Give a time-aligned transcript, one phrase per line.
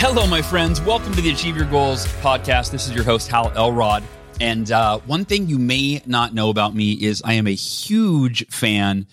[0.00, 0.80] Hello, my friends.
[0.80, 2.70] Welcome to the Achieve Your Goals podcast.
[2.70, 4.04] This is your host, Hal Elrod.
[4.40, 8.46] And uh, one thing you may not know about me is I am a huge
[8.46, 9.08] fan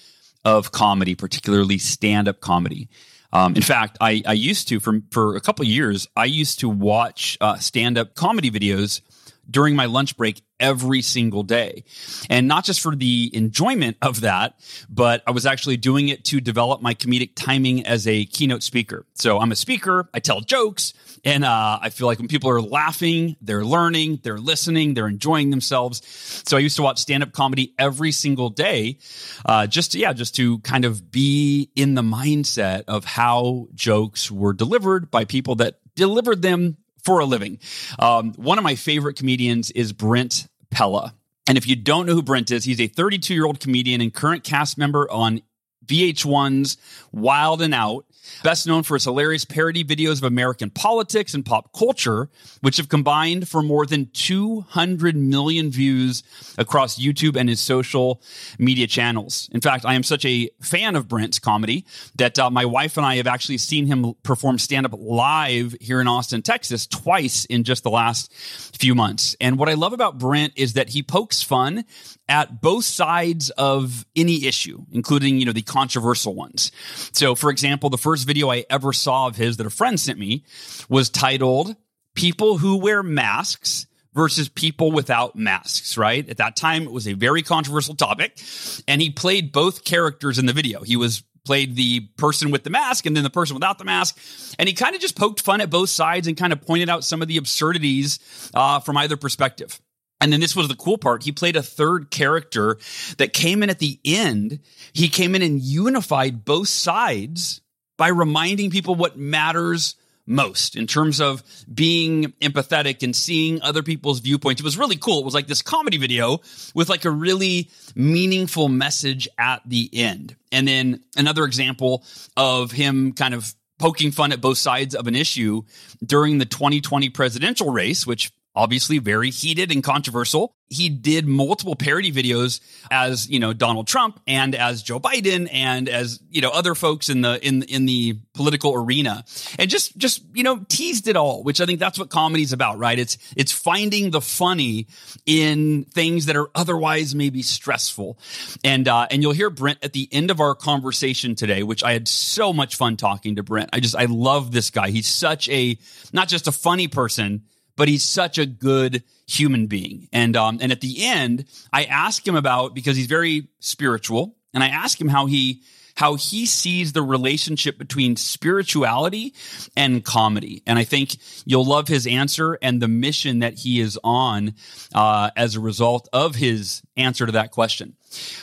[0.46, 2.88] of comedy, particularly stand up comedy.
[3.34, 6.70] Um, in fact, I, I, used to, for, for a couple years, I used to
[6.70, 9.02] watch uh, stand up comedy videos
[9.50, 11.84] during my lunch break every single day.
[12.30, 14.56] And not just for the enjoyment of that,
[14.90, 19.06] but I was actually doing it to develop my comedic timing as a keynote speaker.
[19.16, 22.62] So I'm a speaker, I tell jokes, and uh, I feel like when people are
[22.62, 26.02] laughing, they're learning, they're listening, they're enjoying themselves.
[26.48, 29.00] So I used to watch stand up comedy every single day,
[29.46, 34.32] uh, just to, yeah, just to kind of be in the mindset of how jokes
[34.32, 37.60] were delivered by people that delivered them for a living.
[38.00, 41.14] Um, one of my favorite comedians is Brent Pella.
[41.48, 44.14] And if you don't know who Brent is, he's a 32 year old comedian and
[44.14, 45.42] current cast member on
[45.86, 46.78] VH1's
[47.12, 48.06] Wild and Out.
[48.44, 52.30] Best known for his hilarious parody videos of American politics and pop culture,
[52.62, 56.24] which have combined for more than 200 million views
[56.58, 58.22] across YouTube and his social
[58.60, 59.50] media channels.
[59.52, 63.06] In fact, I am such a fan of Brent's comedy that uh, my wife and
[63.06, 67.64] I have actually seen him perform stand up live here in Austin, Texas, twice in
[67.64, 69.36] just the last few months.
[69.40, 71.86] And what I love about Brent is that he pokes fun
[72.28, 76.72] at both sides of any issue, including, you know, the controversial ones.
[77.12, 80.18] So, for example, the first video I ever saw of his that a friend sent
[80.18, 80.44] me
[80.90, 81.76] was titled
[82.16, 86.28] People Who Wear Masks versus people without masks, right?
[86.28, 88.40] At that time, it was a very controversial topic.
[88.88, 90.82] And he played both characters in the video.
[90.82, 94.18] He was played the person with the mask and then the person without the mask.
[94.58, 97.04] And he kind of just poked fun at both sides and kind of pointed out
[97.04, 99.80] some of the absurdities uh, from either perspective.
[100.22, 101.24] And then this was the cool part.
[101.24, 102.78] He played a third character
[103.18, 104.60] that came in at the end.
[104.94, 107.62] He came in and unified both sides
[107.98, 109.96] by reminding people what matters
[110.28, 114.62] most in terms of being empathetic and seeing other people's viewpoints.
[114.62, 115.20] It was really cool.
[115.20, 116.40] It was like this comedy video
[116.74, 120.36] with like a really meaningful message at the end.
[120.52, 122.04] And then another example
[122.36, 125.64] of him kind of poking fun at both sides of an issue
[126.04, 130.56] during the 2020 presidential race, which obviously very heated and controversial.
[130.68, 135.88] He did multiple parody videos as you know Donald Trump and as Joe Biden and
[135.88, 139.24] as you know other folks in the in in the political arena.
[139.60, 142.54] And just just you know teased it all which I think that's what comedy is
[142.54, 142.98] about right?
[142.98, 144.88] It's it's finding the funny
[145.26, 148.18] in things that are otherwise maybe stressful.
[148.64, 151.94] And uh, and you'll hear Brent at the end of our conversation today which I
[151.94, 153.70] had so much fun talking to Brent.
[153.72, 154.90] I just I love this guy.
[154.90, 155.78] He's such a
[156.12, 157.44] not just a funny person
[157.76, 160.08] but he's such a good human being.
[160.14, 164.64] And um, and at the end, I ask him about because he's very spiritual, and
[164.64, 165.64] I ask him how he
[165.96, 169.34] how he sees the relationship between spirituality
[169.78, 170.62] and comedy.
[170.68, 171.16] And I think
[171.46, 174.56] you'll love his answer and the mission that he is on
[174.94, 177.96] uh, as a result of his answer to that question.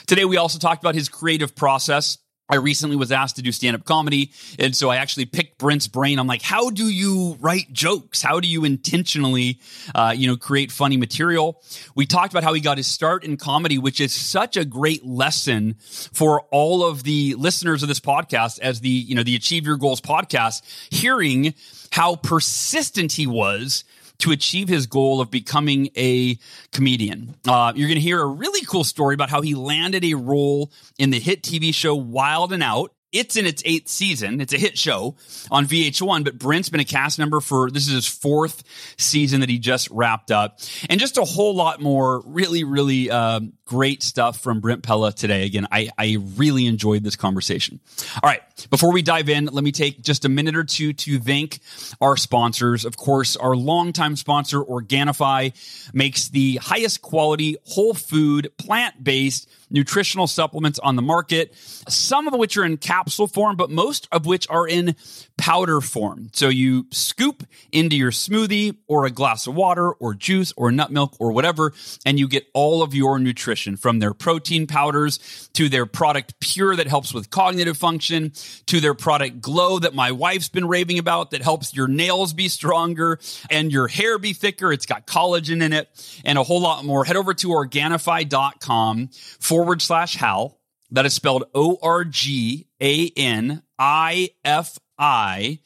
[0.07, 2.17] Today, we also talked about his creative process.
[2.49, 4.31] I recently was asked to do stand up comedy.
[4.59, 6.19] And so I actually picked Brent's brain.
[6.19, 8.21] I'm like, how do you write jokes?
[8.21, 9.59] How do you intentionally,
[9.95, 11.63] uh, you know, create funny material?
[11.95, 15.05] We talked about how he got his start in comedy, which is such a great
[15.05, 19.65] lesson for all of the listeners of this podcast as the, you know, the Achieve
[19.65, 21.53] Your Goals podcast, hearing
[21.91, 23.85] how persistent he was
[24.23, 26.37] to achieve his goal of becoming a
[26.71, 27.35] comedian.
[27.45, 30.71] Uh, you're going to hear a really cool story about how he landed a role
[30.97, 32.93] in the hit TV show Wild and Out.
[33.11, 34.39] It's in its eighth season.
[34.39, 35.17] It's a hit show
[35.51, 38.63] on VH1, but Brent's been a cast member for this is his fourth
[38.97, 40.59] season that he just wrapped up,
[40.89, 43.41] and just a whole lot more really, really uh,
[43.73, 45.45] great stuff from Brent Pella today.
[45.45, 47.79] Again, I, I really enjoyed this conversation.
[48.21, 51.17] All right, before we dive in, let me take just a minute or two to
[51.17, 51.59] thank
[51.99, 52.85] our sponsors.
[52.85, 55.53] Of course, our longtime sponsor, Organifi,
[55.91, 61.55] makes the highest quality whole food, plant based nutritional supplements on the market,
[61.89, 64.95] some of which are in capsule form, but most of which are in
[65.35, 66.29] powder form.
[66.33, 70.91] So you scoop into your smoothie or a glass of water or juice or nut
[70.91, 71.73] milk or whatever,
[72.05, 76.39] and you get all of your nutrition nutrition from their protein powders to their product
[76.39, 78.33] Pure that helps with cognitive function
[78.67, 82.47] to their product Glow that my wife's been raving about that helps your nails be
[82.47, 83.19] stronger
[83.49, 84.71] and your hair be thicker.
[84.71, 85.89] It's got collagen in it
[86.25, 87.05] and a whole lot more.
[87.05, 90.59] Head over to Organifi.com forward slash Hal.
[90.91, 95.59] That is spelled O R G A N I F I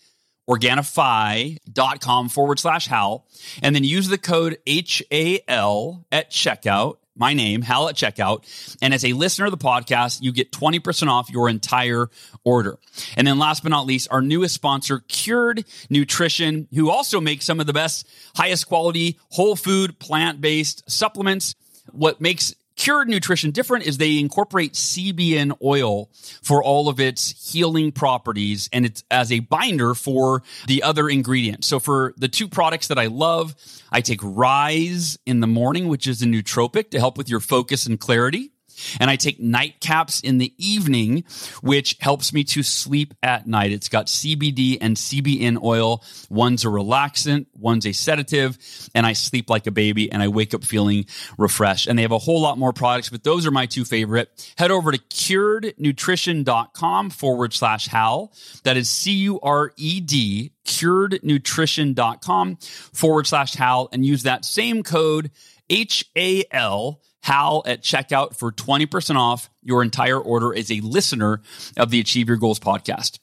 [0.50, 3.28] Organifi.com forward slash Hal,
[3.62, 6.98] and then use the code HAL at checkout.
[7.18, 8.44] My name, Hal at checkout.
[8.81, 12.10] And as a listener of the podcast, you get 20% off your entire
[12.44, 12.78] order.
[13.16, 17.60] And then last but not least, our newest sponsor, Cured Nutrition, who also makes some
[17.60, 21.56] of the best, highest quality, whole food, plant based supplements.
[21.92, 26.10] What makes Cured Nutrition different is they incorporate CBN oil
[26.42, 31.68] for all of its healing properties and it's as a binder for the other ingredients.
[31.68, 33.56] So for the two products that I love,
[33.92, 37.88] I take Rise in the morning, which is a nootropic to help with your focus
[37.88, 38.52] and clarity.
[39.00, 41.24] And I take nightcaps in the evening,
[41.62, 43.72] which helps me to sleep at night.
[43.72, 46.04] It's got CBD and CBN oil.
[46.30, 48.58] One's a relaxant, one's a sedative,
[48.94, 51.06] and I sleep like a baby and I wake up feeling
[51.38, 51.88] refreshed.
[51.88, 54.52] And they have a whole lot more products, but those are my two favorite.
[54.58, 58.34] Head over to curednutrition.com forward slash Hal.
[58.64, 62.58] That is C U R E D, curednutrition.com
[62.94, 65.32] forward slash Hal, and use that same code
[65.70, 71.42] H A L Hal at checkout for 20% off your entire order as a listener
[71.76, 73.20] of the Achieve Your Goals podcast.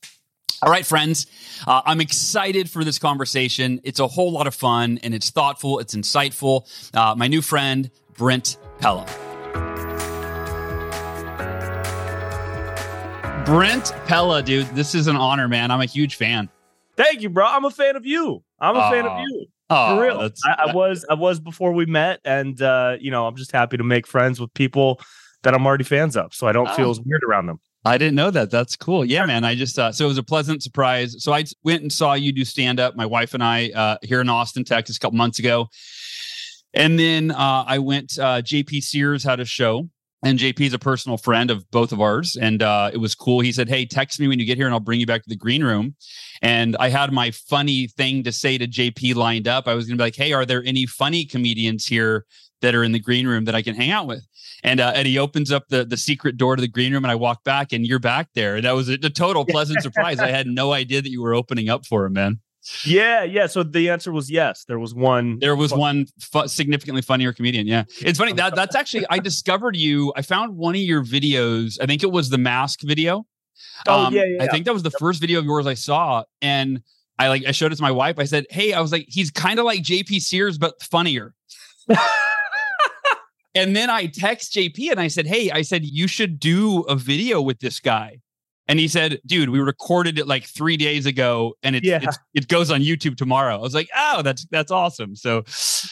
[0.60, 1.26] All right, friends,
[1.66, 3.80] uh, I'm excited for this conversation.
[3.82, 6.68] It's a whole lot of fun and it's thoughtful, it's insightful.
[6.92, 9.06] Uh, my new friend, Brent Pella.
[13.46, 15.70] Brent Pella, dude, this is an honor, man.
[15.70, 16.50] I'm a huge fan.
[16.98, 17.46] Thank you, bro.
[17.46, 18.42] I'm a fan of you.
[18.60, 19.46] I'm a uh, fan of you.
[19.70, 20.30] Oh, For real.
[20.44, 23.76] I, I, was I was before we met, and uh, you know, I'm just happy
[23.76, 25.00] to make friends with people
[25.42, 26.74] that I'm already fans of, so I don't oh.
[26.74, 27.60] feel as weird around them.
[27.86, 28.50] I didn't know that.
[28.50, 29.04] That's cool.
[29.04, 29.44] Yeah, man.
[29.44, 31.16] I just uh, so it was a pleasant surprise.
[31.22, 32.96] So I went and saw you do stand up.
[32.96, 35.68] My wife and I uh, here in Austin, Texas, a couple months ago,
[36.72, 38.18] and then uh, I went.
[38.18, 39.88] Uh, JP Sears had a show,
[40.24, 43.40] and JP is a personal friend of both of ours, and uh, it was cool.
[43.40, 45.28] He said, "Hey, text me when you get here, and I'll bring you back to
[45.28, 45.94] the green room."
[46.40, 49.68] And I had my funny thing to say to JP lined up.
[49.68, 52.24] I was going to be like, "Hey, are there any funny comedians here
[52.62, 54.26] that are in the green room that I can hang out with?"
[54.62, 57.12] And uh, and he opens up the the secret door to the green room, and
[57.12, 58.56] I walk back, and you're back there.
[58.56, 60.20] And that was a, a total pleasant surprise.
[60.20, 62.40] I had no idea that you were opening up for him, man.
[62.84, 63.46] Yeah, yeah.
[63.46, 64.64] So the answer was yes.
[64.64, 65.38] There was one.
[65.38, 67.66] There was one fu- significantly funnier comedian.
[67.66, 70.12] Yeah, it's funny that that's actually I discovered you.
[70.16, 71.78] I found one of your videos.
[71.80, 73.26] I think it was the mask video.
[73.86, 74.98] Oh um, yeah, yeah, I think that was the yep.
[74.98, 76.82] first video of yours I saw, and
[77.18, 78.18] I like I showed it to my wife.
[78.18, 81.34] I said, "Hey, I was like, he's kind of like JP Sears but funnier."
[83.54, 86.96] and then I text JP and I said, "Hey, I said you should do a
[86.96, 88.20] video with this guy."
[88.66, 92.00] And he said, "Dude, we recorded it like three days ago, and it yeah.
[92.02, 95.44] it's, it goes on YouTube tomorrow." I was like, "Oh, that's that's awesome!" So,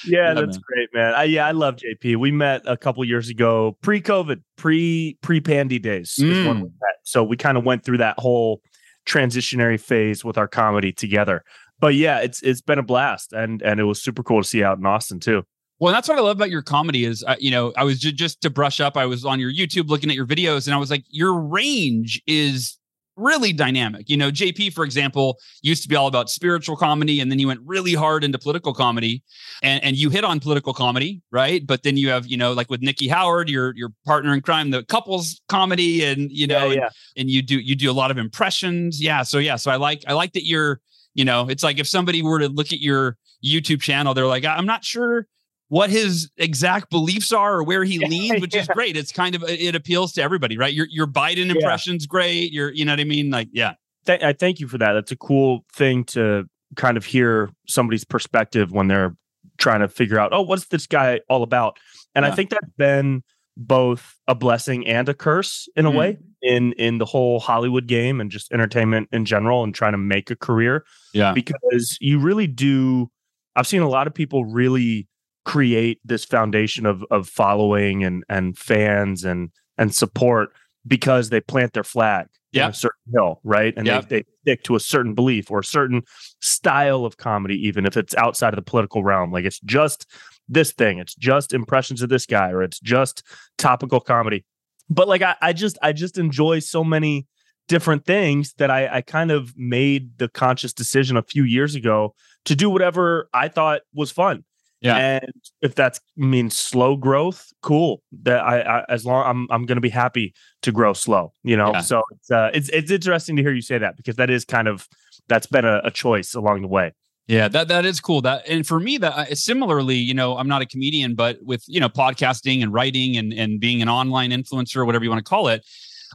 [0.06, 0.62] yeah, yeah that's man.
[0.66, 1.14] great, man.
[1.14, 2.16] I, yeah, I love JP.
[2.16, 6.16] We met a couple years ago, pre-COVID, pre pre Pandy days.
[6.18, 6.62] Mm.
[6.62, 6.68] We
[7.04, 8.62] so we kind of went through that whole
[9.06, 11.44] transitionary phase with our comedy together.
[11.80, 14.58] But yeah, it's it's been a blast, and and it was super cool to see
[14.58, 15.42] you out in Austin too.
[15.82, 18.12] Well, that's what I love about your comedy is, uh, you know, I was j-
[18.12, 18.96] just to brush up.
[18.96, 22.22] I was on your YouTube looking at your videos, and I was like, your range
[22.24, 22.78] is
[23.16, 24.08] really dynamic.
[24.08, 27.48] You know, JP, for example, used to be all about spiritual comedy, and then you
[27.48, 29.24] went really hard into political comedy,
[29.60, 31.66] and and you hit on political comedy, right?
[31.66, 34.70] But then you have, you know, like with Nikki Howard, your your partner in crime,
[34.70, 36.84] the couples comedy, and you know, yeah, yeah.
[36.84, 39.24] And, and you do you do a lot of impressions, yeah.
[39.24, 40.80] So yeah, so I like I like that you're,
[41.14, 44.44] you know, it's like if somebody were to look at your YouTube channel, they're like,
[44.44, 45.26] I'm not sure
[45.72, 48.60] what his exact beliefs are or where he leans, which yeah.
[48.60, 48.94] is great.
[48.94, 50.74] It's kind of it appeals to everybody, right?
[50.74, 52.10] Your your Biden impression's yeah.
[52.10, 52.52] great.
[52.52, 53.30] Your you know what I mean?
[53.30, 53.72] Like, yeah.
[54.04, 54.92] Th- I thank you for that.
[54.92, 56.44] That's a cool thing to
[56.76, 59.16] kind of hear somebody's perspective when they're
[59.56, 61.78] trying to figure out, oh, what's this guy all about?
[62.14, 62.32] And yeah.
[62.32, 63.22] I think that's been
[63.56, 65.98] both a blessing and a curse in a mm-hmm.
[65.98, 69.98] way in in the whole Hollywood game and just entertainment in general and trying to
[69.98, 70.84] make a career.
[71.14, 71.32] Yeah.
[71.32, 73.10] Because you really do
[73.56, 75.08] I've seen a lot of people really
[75.44, 80.52] create this foundation of of following and and fans and and support
[80.86, 82.68] because they plant their flag yeah.
[82.68, 83.74] a certain hill, right?
[83.76, 84.08] And yep.
[84.08, 86.02] they, they stick to a certain belief or a certain
[86.40, 89.32] style of comedy, even if it's outside of the political realm.
[89.32, 90.06] Like it's just
[90.48, 93.22] this thing, it's just impressions of this guy, or it's just
[93.58, 94.44] topical comedy.
[94.90, 97.26] But like I, I just I just enjoy so many
[97.68, 102.14] different things that I, I kind of made the conscious decision a few years ago
[102.44, 104.44] to do whatever I thought was fun
[104.82, 104.96] Yeah.
[104.96, 108.02] And if that means slow growth, cool.
[108.22, 111.32] That I, I as long I'm I'm going to be happy to grow slow.
[111.44, 111.72] You know.
[111.72, 111.80] Yeah.
[111.80, 114.68] So it's uh, it's it's interesting to hear you say that because that is kind
[114.68, 114.88] of
[115.28, 116.92] that's been a, a choice along the way.
[117.28, 118.20] Yeah, that that is cool.
[118.22, 121.62] That and for me, that uh, similarly, you know, I'm not a comedian, but with
[121.68, 125.28] you know podcasting and writing and and being an online influencer, whatever you want to
[125.28, 125.64] call it,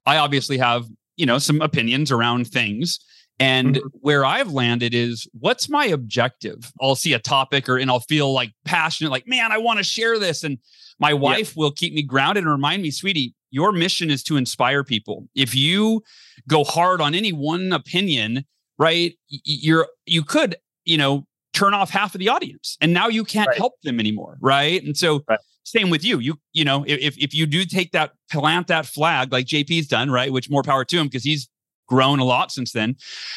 [0.06, 3.00] I obviously have you know some opinions around things.
[3.40, 3.82] And Mhm.
[4.02, 6.72] where I've landed is what's my objective?
[6.82, 9.84] I'll see a topic or and I'll feel like passionate, like, man, I want to
[9.84, 10.44] share this.
[10.44, 10.58] And
[11.00, 14.84] my wife will keep me grounded and remind me, sweetie, your mission is to inspire
[14.84, 15.28] people.
[15.36, 16.02] If you
[16.48, 18.44] go hard on any one opinion,
[18.80, 23.24] right, you're you could, you know, turn off half of the audience and now you
[23.24, 23.58] can't Right.
[23.58, 24.38] help them anymore.
[24.42, 24.84] Right.
[24.84, 25.40] And so Right.
[25.64, 26.20] same with you.
[26.20, 30.10] You, you know, if if you do take that plant that flag like JP's done,
[30.10, 31.48] right, which more power to him because he's
[31.88, 32.96] grown a lot since then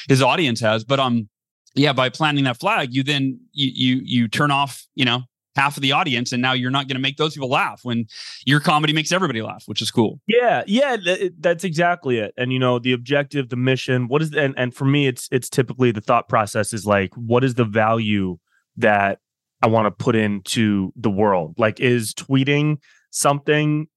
[0.09, 1.29] his audience has but um
[1.75, 5.23] yeah by planting that flag you then you you you turn off you know
[5.57, 8.07] half of the audience and now you're not going to make those people laugh when
[8.47, 12.33] your comedy makes everybody laugh which is cool Yeah, yeah, th- that's exactly it.
[12.37, 15.49] And you know, the objective, the mission, what is and and for me it's it's
[15.49, 18.39] typically the thought process is like what is the value
[18.77, 19.19] that
[19.61, 21.57] I want to put into the world?
[21.59, 22.79] Like is tweeting
[23.11, 23.89] something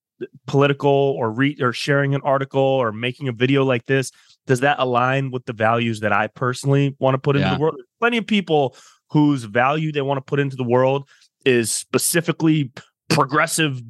[0.47, 4.11] political or re- or sharing an article or making a video like this
[4.47, 7.55] does that align with the values that I personally want to put into Yeah.
[7.55, 7.75] the world?
[7.77, 8.75] There's plenty of people
[9.09, 11.07] whose value they want to put into the world
[11.45, 12.71] is specifically
[13.09, 13.81] progressive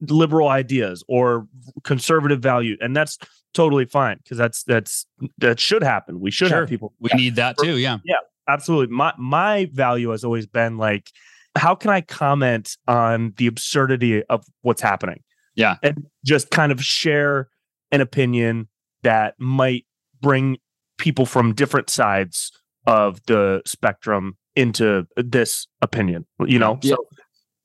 [0.00, 1.46] liberal ideas or
[1.84, 3.18] conservative value and that's
[3.54, 5.06] totally fine because that's that's
[5.38, 6.60] that should happen we should Sure.
[6.60, 10.76] have people we need that too yeah yeah absolutely my my value has always been
[10.76, 11.10] like
[11.56, 15.22] how can i comment on the absurdity of what's happening
[15.56, 15.76] Yeah.
[15.82, 17.48] and just kind of share
[17.90, 18.68] an opinion
[19.02, 19.86] that might
[20.20, 20.58] bring
[20.98, 22.50] people from different sides
[22.86, 26.96] of the spectrum into this opinion you know Yeah.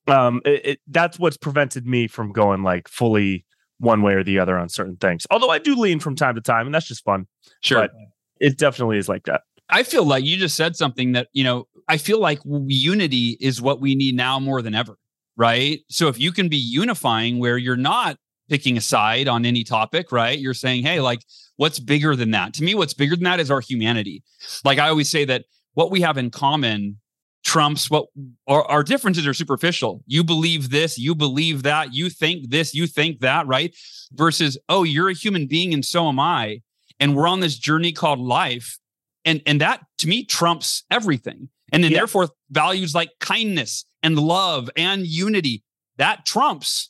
[0.07, 3.45] so um it, it, that's what's prevented me from going like fully
[3.79, 6.41] one way or the other on certain things although i do lean from time to
[6.41, 7.27] time and that's just fun
[7.61, 7.91] sure But-
[8.39, 11.67] it definitely is like that I feel like you just said something that, you know,
[11.87, 14.97] I feel like unity is what we need now more than ever.
[15.37, 15.79] Right.
[15.89, 18.17] So if you can be unifying where you're not
[18.49, 20.37] picking a side on any topic, right?
[20.37, 21.21] You're saying, hey, like,
[21.57, 22.53] what's bigger than that?
[22.55, 24.23] To me, what's bigger than that is our humanity.
[24.63, 26.99] Like I always say that what we have in common
[27.43, 28.05] trumps what
[28.47, 30.03] our, our differences are superficial.
[30.07, 33.75] You believe this, you believe that, you think this, you think that, right?
[34.13, 36.61] Versus, oh, you're a human being and so am I.
[36.99, 38.79] And we're on this journey called life
[39.25, 41.99] and and that to me trumps everything and then Yeah.
[41.99, 45.63] therefore values like kindness and love and unity
[45.97, 46.89] that trumps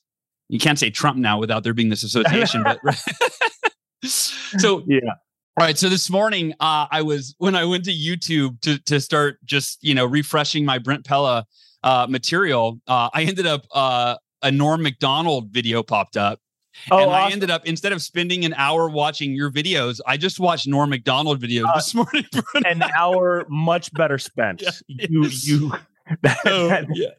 [0.49, 2.79] you can't say trump now without there being this association but
[4.59, 4.99] so yeah
[5.57, 8.99] all right so this morning uh, i was when i went to youtube to to
[8.99, 11.45] start just you know refreshing my brent pella
[11.83, 16.39] uh, material uh, i ended up uh, a norm macdonald video popped up
[16.91, 20.39] oh and I ended up instead of spending an hour watching your videos, I just
[20.39, 22.25] watched Norm Macdonald videos Uh, this morning.
[22.65, 24.63] an hour much better spent.
[24.87, 25.05] Yeah.
[25.07, 25.71] You you
[26.23, 27.09] that- Oh, that- yeah.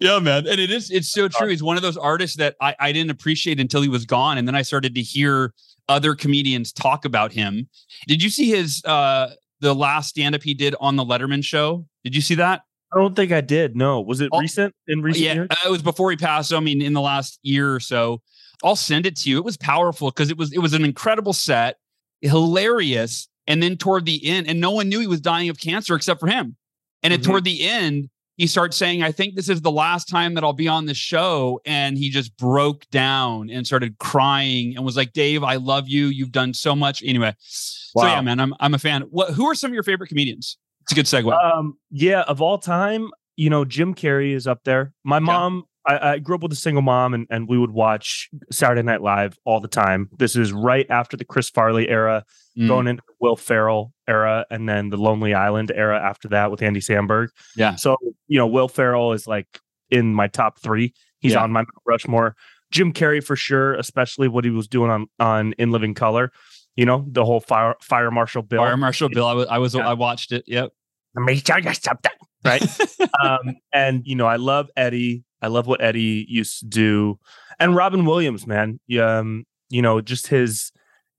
[0.00, 0.46] Yeah, man.
[0.46, 1.48] And it is, it's so true.
[1.48, 4.38] He's one of those artists that I, I didn't appreciate until he was gone.
[4.38, 5.52] And then I started to hear
[5.88, 7.68] other comedians talk about him.
[8.06, 11.84] Did you see his uh the last stand-up he did on the Letterman show?
[12.04, 12.62] Did you see that?
[12.94, 13.74] I don't think I did.
[13.76, 15.48] No, was it Oh, recent in recent yeah, years?
[15.50, 16.50] uh, it was before he passed.
[16.50, 18.22] So I mean, in the last year or so,
[18.62, 19.38] I'll send it to you.
[19.38, 21.76] It was powerful because it was it was an incredible set,
[22.20, 25.94] hilarious, and then toward the end, and no one knew he was dying of cancer
[25.96, 26.56] except for him.
[27.02, 27.24] And then Mhm.
[27.24, 30.54] toward the end, he starts saying, "I think this is the last time that I'll
[30.54, 35.12] be on the show," and he just broke down and started crying and was like,
[35.12, 36.06] "Dave, I love you.
[36.06, 39.02] You've done so much." Anyway, so yeah, man, I'm I'm a fan.
[39.10, 39.34] What?
[39.34, 40.56] Who are some of your favorite comedians?
[40.82, 41.32] It's a good segue.
[41.44, 44.94] Um, yeah, of all time, you know, Jim Carrey is up there.
[45.04, 48.28] My mom, I, I grew up with a single mom, and and we would watch
[48.52, 50.08] Saturday Night Live all the time.
[50.18, 52.24] This is right after the Chris Farley era,
[52.58, 56.60] Mm, going into Will Ferrell era, and then the Lonely Island era after that with
[56.60, 57.28] Andy Samberg.
[57.56, 59.46] yeah, So, you know, Will Ferrell is like
[59.90, 60.92] in my top three.
[61.20, 61.42] He's Yeah.
[61.44, 62.34] on my Mount Rushmore.
[62.72, 66.32] Jim Carrey for sure, especially what he was doing on on In Living Color.
[66.76, 68.60] You know, the whole fire fire marshal bill.
[68.60, 69.26] Fire Marshal Bill.
[69.26, 69.88] I was I was Yeah.
[69.88, 70.44] I watched it.
[70.46, 70.70] Yep.
[71.14, 72.12] Let me tell you something.
[72.44, 72.62] Right.
[73.24, 75.24] um, and you know, I love Eddie.
[75.42, 77.18] I love what Eddie used to do.
[77.58, 78.80] And Robin Williams, man.
[79.00, 80.72] Um, you know, just his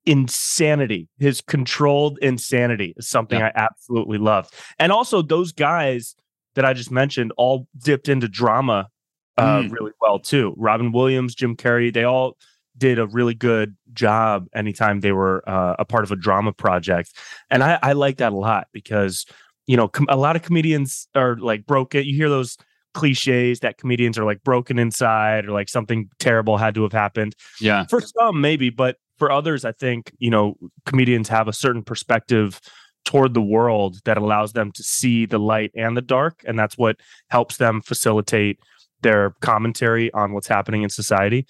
[0.06, 4.50] insanity, his controlled insanity is something I absolutely love.
[4.80, 6.16] And also those guys
[6.56, 8.90] that I just mentioned all dipped into drama
[9.38, 9.72] uh, Mm.
[9.72, 10.54] really well too.
[10.58, 12.36] Robin Williams, Jim Carrey, they all
[12.78, 17.14] did a really good job anytime they were uh, a part of a drama project.
[17.50, 19.26] And I, I like that a lot because,
[19.68, 22.06] you know, com- a lot of comedians are like broke it.
[22.06, 22.58] You hear those
[22.94, 27.36] cliches that comedians are like broken inside or like something terrible had to have happened.
[27.60, 27.86] Yeah.
[27.86, 30.56] For some, maybe, but for others, I think, you know,
[30.86, 32.60] comedians have a certain perspective
[33.06, 36.42] toward the world that allows them to see the light and the dark.
[36.46, 36.98] And that's what
[37.30, 38.60] helps them facilitate
[39.02, 41.46] their commentary on what's happening in society.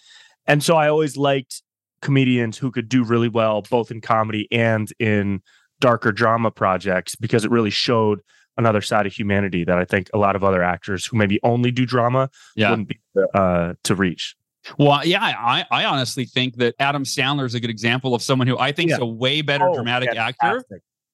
[0.46, 1.62] And so I always liked
[2.02, 5.42] comedians who could do really well both in comedy and in
[5.80, 8.22] darker drama projects because it really showed
[8.60, 11.72] another side of humanity that I think a lot of other actors who maybe only
[11.72, 12.70] do drama Yeah.
[12.70, 13.00] wouldn't be
[13.34, 14.36] uh, to reach.
[14.78, 18.48] Well, yeah, I, I honestly think that Adam Sandler is a good example of someone
[18.48, 20.64] who I think is a way better Oh, dramatic actor.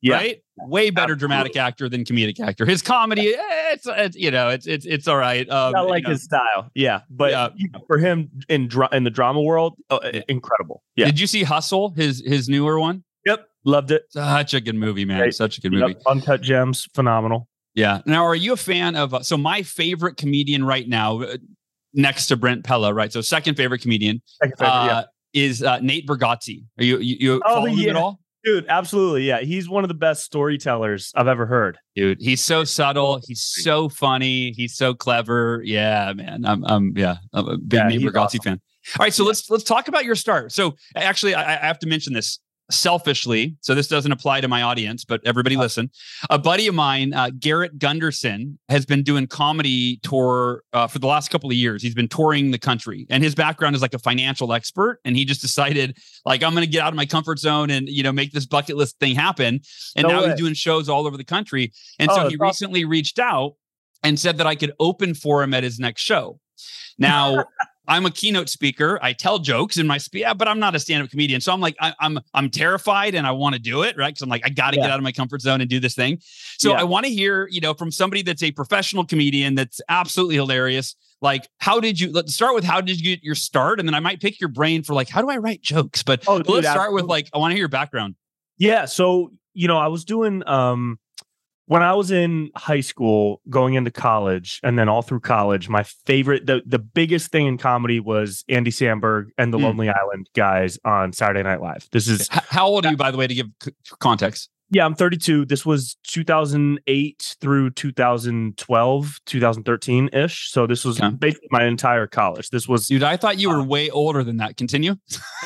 [0.02, 0.16] Yeah.
[0.16, 0.44] right?
[0.58, 1.20] Way better Absolutely.
[1.20, 2.66] dramatic actor than comedic actor.
[2.66, 5.50] His comedy, it's, it's you know, it's it's it's all right.
[5.50, 6.12] Um, I you like know.
[6.12, 6.70] his style.
[6.76, 7.02] Yeah.
[7.10, 7.50] But Yeah.
[7.56, 10.84] you know, for him in dra- in the drama world, uh, incredible.
[10.96, 11.06] Yeah.
[11.08, 11.90] Did you see Hustle?
[11.92, 13.04] His his newer one.
[13.66, 13.72] Yep.
[13.74, 14.04] Loved it.
[14.10, 15.20] Such a good movie, man.
[15.20, 15.34] Great.
[15.36, 15.82] Such a good Yep.
[15.82, 15.96] movie.
[16.08, 17.48] Uncut Gems, phenomenal.
[17.74, 18.02] Yeah.
[18.06, 19.14] Now, are you a fan of?
[19.14, 21.38] Uh, so, my favorite comedian right now, uh,
[21.94, 23.12] next to Brent Pella, right?
[23.12, 24.86] So, second favorite comedian Second favorite, uh,
[25.34, 25.44] yeah.
[25.44, 26.64] is uh, Nate Bargatze.
[26.80, 27.90] Are you you, you Oh, follow him yeah.
[27.90, 28.20] at all?
[28.46, 29.24] Dude, absolutely.
[29.24, 29.40] Yeah.
[29.42, 31.80] He's one of the best storytellers I've ever heard.
[31.96, 33.20] Dude, he's so subtle.
[33.28, 34.52] He's so funny.
[34.52, 35.62] He's so clever.
[35.66, 36.46] Yeah, man.
[36.46, 38.40] I'm, I'm, yeah, I'm a big Yeah, Nate Bargatze awesome.
[38.42, 38.62] fan.
[39.00, 40.52] All right, so let's let's talk about your start.
[40.52, 42.40] So actually, I, I have to mention this
[42.72, 43.56] selfishly.
[43.62, 45.92] So this doesn't apply to my audience, but everybody listen.
[46.30, 51.08] A buddy of mine, uh, Garrett Gunderson, has been doing comedy tour uh, for the
[51.08, 51.82] last couple of years.
[51.84, 55.00] He's been touring the country, and his background is like a financial expert.
[55.06, 57.88] And he just decided, like, I'm going to get out of my comfort zone and
[57.88, 59.60] you know make this bucket list thing happen.
[59.96, 60.30] And No now way.
[60.30, 61.72] he's doing shows all over the country.
[62.00, 62.40] And Oh, so he awesome.
[62.48, 63.54] recently reached out
[64.04, 66.40] and said that I could open for him at his next show.
[66.98, 67.46] Now,
[67.88, 69.00] I'm a keynote speaker.
[69.02, 71.42] I tell jokes in my speech, but I'm not a stand-up comedian.
[71.42, 74.08] So I'm like, I, I'm I'm terrified and I want to do it, right?
[74.10, 74.84] Because I'm like, I got to Yeah.
[74.84, 76.20] get out of my comfort zone and do this thing.
[76.58, 76.78] So Yeah.
[76.80, 80.96] I want to hear, you know, from somebody that's a professional comedian that's absolutely hilarious.
[81.22, 82.12] Like, how did you?
[82.12, 84.50] Let's start with how did you get your start, and then I might pick your
[84.50, 86.04] brain for like, how do I write jokes?
[86.04, 88.16] But Oh, dude, let's start with like, I want to hear your background.
[88.58, 88.86] Yeah.
[88.86, 91.00] So, you know, I was doing um
[91.68, 95.84] when I was in high school, going into college, and then all through college, my
[96.06, 99.66] favorite the the biggest thing in comedy was Andy Samberg and the Hmm.
[99.66, 101.88] Lonely Island guys on Saturday Night Live.
[101.92, 103.48] This is how old are you, by the way, to give
[104.00, 104.50] context?
[104.72, 105.46] yeah, I'm 32.
[105.46, 110.50] This was 2008 through 2012, 2013 ish.
[110.52, 111.16] So this was Okay.
[111.16, 112.50] basically my entire college.
[112.50, 114.58] This was Dude, I thought you Uh, were way older than that.
[114.58, 114.96] Continue.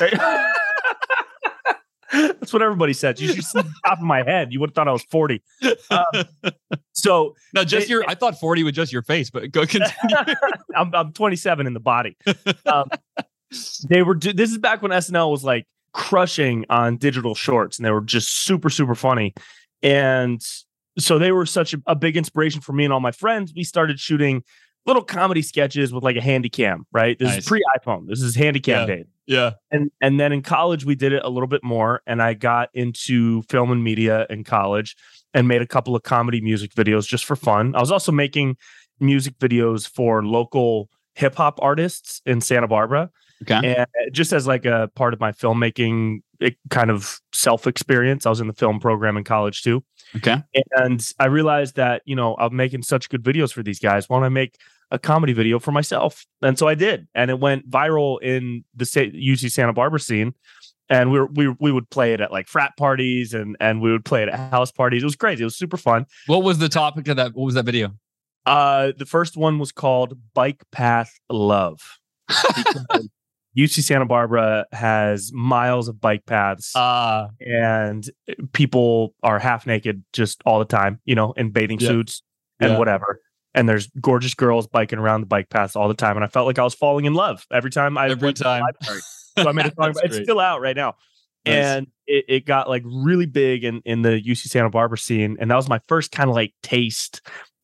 [2.12, 3.20] That's what everybody said.
[3.20, 4.52] You should see the top of my head.
[4.52, 5.42] You would have thought I was 40.
[5.90, 6.04] Um,
[6.92, 8.04] so No, just It- your.
[8.08, 10.16] I thought forty was just your face, but go continue.
[10.76, 12.16] I'm, I'm 27 in the body.
[12.66, 12.88] Um,
[13.88, 14.14] they were.
[14.14, 18.00] do- This is back when SNL was like crushing on digital shorts, and they were
[18.00, 19.34] just super, super funny.
[19.82, 20.40] And
[20.98, 23.52] so they were such a, a big inspiration for me and all my friends.
[23.54, 24.42] We started shooting
[24.86, 26.86] little comedy sketches with like a handy cam.
[26.92, 27.18] Right.
[27.18, 27.38] This Nice.
[27.38, 28.06] is pre iPhone.
[28.08, 28.96] This is handy cam Yeah.
[28.96, 29.06] days.
[29.26, 29.50] yeah.
[29.70, 32.68] and and then in college we did it a little bit more and i got
[32.74, 34.96] into film and media in college
[35.34, 38.56] and made a couple of comedy music videos just for fun i was also making
[38.98, 43.08] music videos for local hip hop artists in santa barbara
[43.42, 43.74] Okay.
[43.76, 46.22] and just as like a part of my filmmaking
[46.70, 49.82] kind of self experience i was in the film program in college too
[50.16, 50.42] Okay.
[50.74, 54.08] and I realized that, you know, I'm making such good videos for these guys.
[54.08, 54.56] Why don't I make
[54.90, 56.26] a comedy video for myself?
[56.42, 57.06] And so I did.
[57.14, 60.34] And it went viral in the UC Santa Barbara scene.
[60.88, 63.92] And we were, we we would play it at like frat parties and and we
[63.92, 65.04] would play it at house parties.
[65.04, 65.42] It was crazy.
[65.42, 66.06] It was super fun.
[66.26, 67.36] What was the topic of that?
[67.36, 67.94] What was that video?
[68.46, 71.78] Uh the first one was called Bike Path Love.
[73.56, 78.08] UC Santa Barbara has miles of bike paths Uh and
[78.52, 81.88] people are half naked just all the time, you know, in bathing Yeah.
[81.88, 82.22] suits
[82.60, 82.78] and Yeah.
[82.78, 83.20] whatever.
[83.54, 86.16] And there's gorgeous girls biking around the bike paths all the time.
[86.16, 88.44] And I felt like I was falling in love every time I Every went to
[88.44, 89.00] the time.
[89.36, 89.94] So I made a song.
[90.04, 90.94] It's still out right now.
[91.44, 91.54] Nice.
[91.64, 95.36] And it, it got like really big in, in the UC Santa Barbara scene.
[95.40, 97.22] And that was my first kind of like taste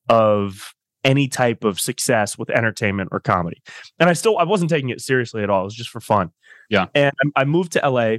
[0.08, 0.72] of
[1.06, 3.62] any type of success with entertainment or comedy.
[3.98, 5.62] And I still I wasn't taking it seriously at all.
[5.62, 6.32] It was just for fun.
[6.68, 6.86] Yeah.
[6.94, 8.16] And I moved to LA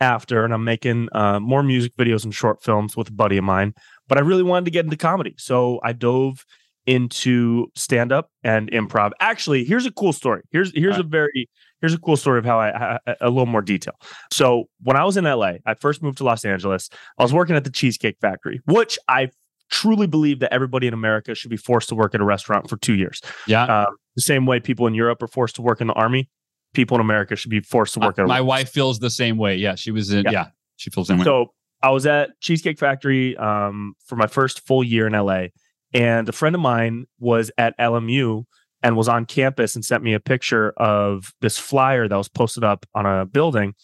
[0.00, 3.44] after and I'm making uh, more music videos and short films with a buddy of
[3.44, 3.74] mine.
[4.06, 5.34] But I really wanted to get into comedy.
[5.38, 6.44] So I dove
[6.86, 9.12] into stand up and improv.
[9.18, 10.42] Actually, here's a cool story.
[10.52, 11.48] Here's here's All a very
[11.80, 13.94] here's a cool story of how I, I a little more detail.
[14.30, 16.90] So when I was in LA, I first moved to Los Angeles.
[17.18, 19.30] I was working at the Cheesecake Factory, which I
[19.70, 22.76] truly believe that everybody in America should be forced to work at a restaurant for
[22.76, 23.20] two years.
[23.46, 23.64] yeah.
[23.64, 26.30] Um, the same way people in Europe are forced to work in the army,
[26.72, 29.36] people in America should be forced to work at a my wife feels the same
[29.36, 29.56] way.
[29.56, 30.24] Yeah, she was in.
[30.24, 30.46] Yeah, Yeah.
[30.76, 31.24] she feels the same way.
[31.24, 31.52] So
[31.82, 35.48] I was at Cheesecake Factory um, for my first full year in LA,
[35.92, 38.44] And a friend of mine was at LMU
[38.82, 42.64] and was on campus and sent me a picture of this flyer that was posted
[42.64, 43.74] up on a building.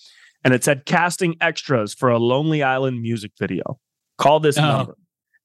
[0.45, 3.79] And it said casting extras for a Lonely Island music video.
[4.19, 4.63] Call this Oh.
[4.63, 4.95] number.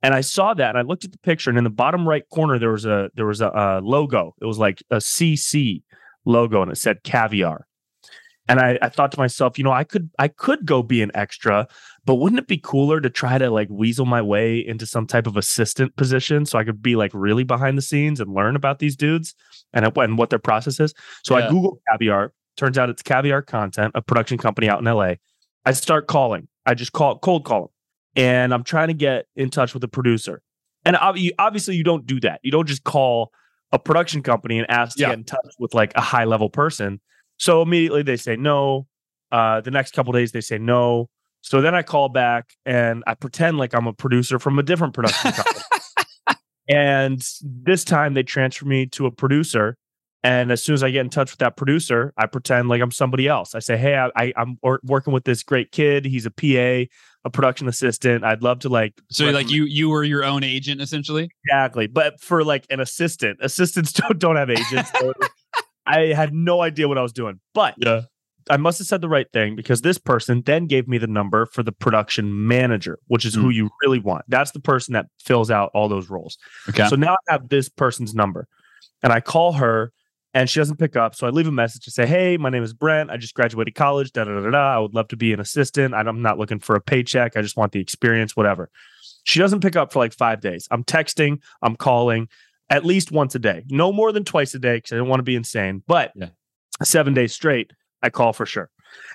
[0.04, 2.24] And I saw that and I looked at the picture and in the bottom right
[2.30, 4.36] corner there was a there was a, a logo.
[4.42, 5.82] It was like a CC
[6.26, 7.68] logo and it said caviar.
[8.50, 11.12] And I, I thought to myself, you know, I could I could go be an
[11.14, 11.68] extra,
[12.06, 15.28] but wouldn't it be cooler to try to like weasel my way into some type
[15.28, 18.80] of assistant position so I could be like really behind the scenes and learn about
[18.80, 19.36] these dudes
[19.74, 20.94] and, and what their process is?
[21.24, 21.48] So Yeah.
[21.48, 22.34] I Google caviar.
[22.56, 25.16] Turns out it's caviar content, a production company out in LA.
[25.66, 26.48] I start calling.
[26.66, 27.70] I just call cold call them.
[28.18, 30.42] And I'm trying to get in touch with the producer.
[30.86, 32.40] And obviously, you don't do that.
[32.44, 33.32] You don't just call
[33.72, 35.10] a production company and ask to Yeah.
[35.10, 37.00] get in touch with like a high level person.
[37.38, 38.88] So immediately they say no.
[39.32, 41.10] Uh, the next couple days they say no.
[41.42, 44.94] So then I call back and I pretend like I'm a producer from a different
[44.94, 45.64] production company.
[46.70, 49.78] and this time they transfer me to a producer.
[50.24, 52.92] And as soon as I get in touch with that producer, I pretend like I'm
[52.92, 53.54] somebody else.
[53.56, 56.06] I say, "Hey, I, I, I'm working with this great kid.
[56.06, 56.90] He's a PA,
[57.28, 58.24] a production assistant.
[58.24, 61.30] I'd love to like So like you you were your own agent essentially.
[61.46, 61.86] Exactly.
[61.86, 64.92] But for like an assistant, assistants don't, don't have agents.
[65.00, 65.14] So
[65.86, 67.40] I had no idea what I was doing.
[67.54, 68.02] But Yeah.
[68.50, 71.46] I must have said the right thing because this person then gave me the number
[71.48, 73.52] for the production manager, which is who hmm.
[73.52, 74.24] you really want.
[74.30, 76.38] That's the person that fills out all those roles.
[76.70, 76.88] Okay.
[76.88, 78.48] So now I have this person's number
[79.04, 79.92] and I call her
[80.38, 81.16] and she doesn't pick up.
[81.16, 83.10] So I leave a message to say, Hey, my name is Brent.
[83.10, 84.12] I just graduated college.
[84.12, 84.76] Da, da, da, da.
[84.76, 85.96] I would love to be an assistant.
[85.96, 87.36] I'm not looking for a paycheck.
[87.36, 88.70] I just want the experience, whatever.
[89.24, 90.68] She doesn't pick up for like five days.
[90.70, 92.28] I'm texting, I'm calling
[92.70, 95.20] at least once a day, no more than twice a day because I don't want
[95.22, 95.82] to be insane.
[95.88, 96.30] But Yeah.
[96.84, 97.72] seven days straight,
[98.04, 98.70] I call for sure.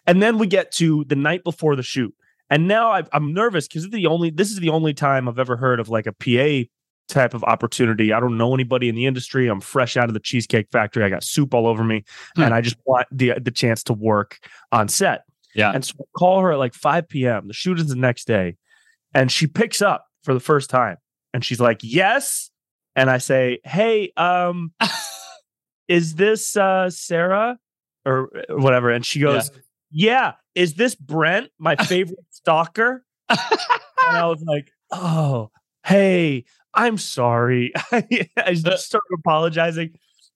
[0.08, 2.12] And then we get to the night before the shoot.
[2.50, 5.56] And now I've, I'm nervous because the only this is the only time I've ever
[5.56, 6.68] heard of like a PA
[7.12, 8.12] type of opportunity.
[8.12, 9.46] I don't know anybody in the industry.
[9.48, 11.04] I'm fresh out of the Cheesecake Factory.
[11.04, 12.04] I got soup all over me,
[12.36, 12.42] Hmm.
[12.42, 14.38] and I just want the the chance to work
[14.72, 15.24] on set.
[15.54, 15.70] Yeah.
[15.72, 17.46] And so I call her at like 5 p.m.
[17.48, 18.56] The shoot is the next day,
[19.14, 20.96] and she picks up for the first time,
[21.34, 22.50] and she's like, "Yes."
[22.96, 24.72] And I say, "Hey, um,
[25.88, 27.58] is this uh Sarah
[28.04, 29.50] or uh, whatever?" And she goes,
[29.90, 33.38] "Yeah, is this Brent, my favorite stalker?" and
[34.16, 35.50] I was like, "Oh,
[35.84, 39.94] hey, I'm sorry." I just started apologizing,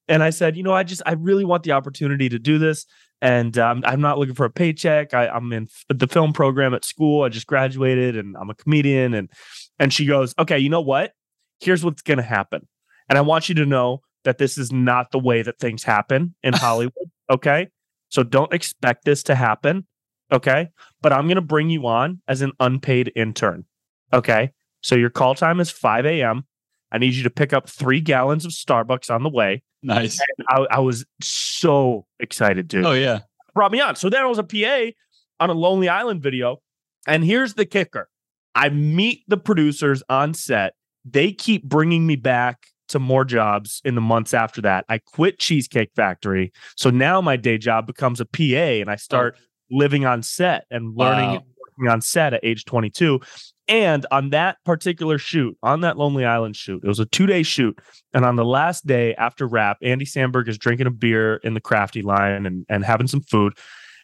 [0.09, 2.87] and I said, "You know, I just I really want the opportunity to do this."
[3.23, 5.15] And um, I'm not looking for a paycheck.
[5.15, 7.23] I, I'm in f- the film program at school.
[7.25, 9.15] I just graduated, and I'm a comedian.
[9.15, 9.31] And
[9.79, 11.13] and she goes, "Okay, you know what?
[11.61, 12.67] Here's what's going to happen.
[13.09, 16.35] And I want you to know that this is not the way that things happen
[16.43, 17.11] in Hollywood.
[17.31, 17.69] Okay,
[18.09, 19.87] so don't expect this to happen.
[20.33, 20.69] Okay,
[21.03, 23.65] but I'm going to bring you on as an unpaid intern.
[24.13, 24.53] Okay,
[24.87, 26.45] so your call time is 5 a.m.
[26.93, 29.65] I need you to pick up three gallons of Starbucks on the way.
[29.83, 30.21] Nice.
[30.49, 32.87] I, I was so excited, dude.
[32.87, 33.23] Oh yeah.
[33.53, 33.97] Brought me on.
[33.97, 34.93] So then I was a PA
[35.41, 36.63] on a Lonely Island video.
[37.05, 38.09] And here's the kicker
[38.55, 40.75] I meet the producers on set.
[41.05, 44.85] They keep bringing me back to more jobs in the months after that.
[44.89, 46.53] I quit Cheesecake Factory.
[46.77, 49.43] So now my day job becomes a PA and I start oh.
[49.69, 51.45] living on set and learning Wow.
[51.79, 53.21] Working on set at age 22.
[53.69, 57.43] And on that particular shoot, on that Lonely Island shoot, it was a two day
[57.43, 57.79] shoot.
[58.15, 61.61] And on the last day after wrap, Andy Samberg is drinking a beer in the
[61.61, 63.55] crafty line and, and having some food.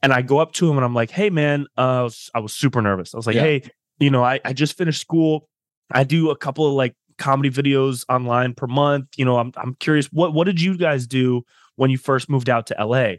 [0.02, 2.40] And I go up to him and I'm like, hey, man, uh, I, was, I
[2.40, 3.14] was super nervous.
[3.14, 3.42] I was like, Yeah.
[3.42, 3.62] hey,
[4.00, 5.48] you know, I, I just finished school.
[5.92, 9.06] I do a couple of like comedy videos online per month.
[9.16, 11.42] You know, I'm, I'm curious, what, what did you guys do
[11.76, 13.12] when you first moved out to LA?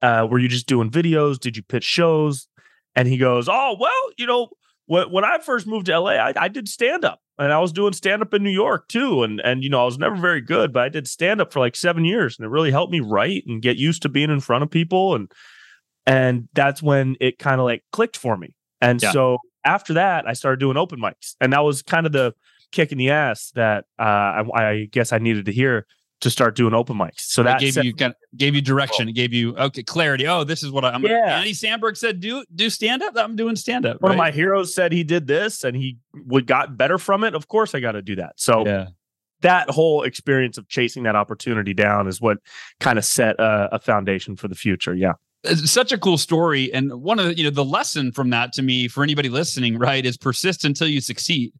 [0.00, 1.40] Uh, were you just doing videos?
[1.40, 2.46] Did you pitch shows?
[2.98, 4.48] And he goes, oh, well, you know,
[4.86, 7.72] when, when I first moved to LA, I, I did stand up and I was
[7.72, 9.22] doing stand up in New York too.
[9.22, 11.60] And, and, you know, I was never very good, but I did stand up for
[11.60, 14.40] like seven years and it really helped me write and get used to being in
[14.40, 15.14] front of people.
[15.14, 15.30] And,
[16.06, 18.54] and that's when it kind of like clicked for me.
[18.80, 19.12] And Yeah.
[19.12, 22.34] so after that, I started doing open mics and that was kind of the
[22.72, 25.86] kick in the ass that uh, I, I guess I needed to hear
[26.20, 27.20] to start doing open mics.
[27.20, 29.08] So That gave set- you kind of, gave you direction.
[29.08, 30.26] It gave you okay clarity.
[30.26, 31.02] Oh, this is what I, I'm.
[31.02, 31.38] gonna Yeah.
[31.38, 34.00] Andy Samberg said, "Do do stand up." I'm doing stand up.
[34.00, 37.34] one of my heroes said he did this and he would got better from it.
[37.34, 38.32] Of course, I got to do that.
[38.36, 38.86] So yeah.
[39.42, 42.38] that whole experience of chasing that opportunity down is what
[42.80, 44.94] kind of set a, a foundation for the future.
[44.94, 45.12] Yeah.
[45.44, 48.52] It's such a cool story, and one of the you know the lesson from that
[48.54, 51.52] to me for anybody listening, right, is persist until you succeed.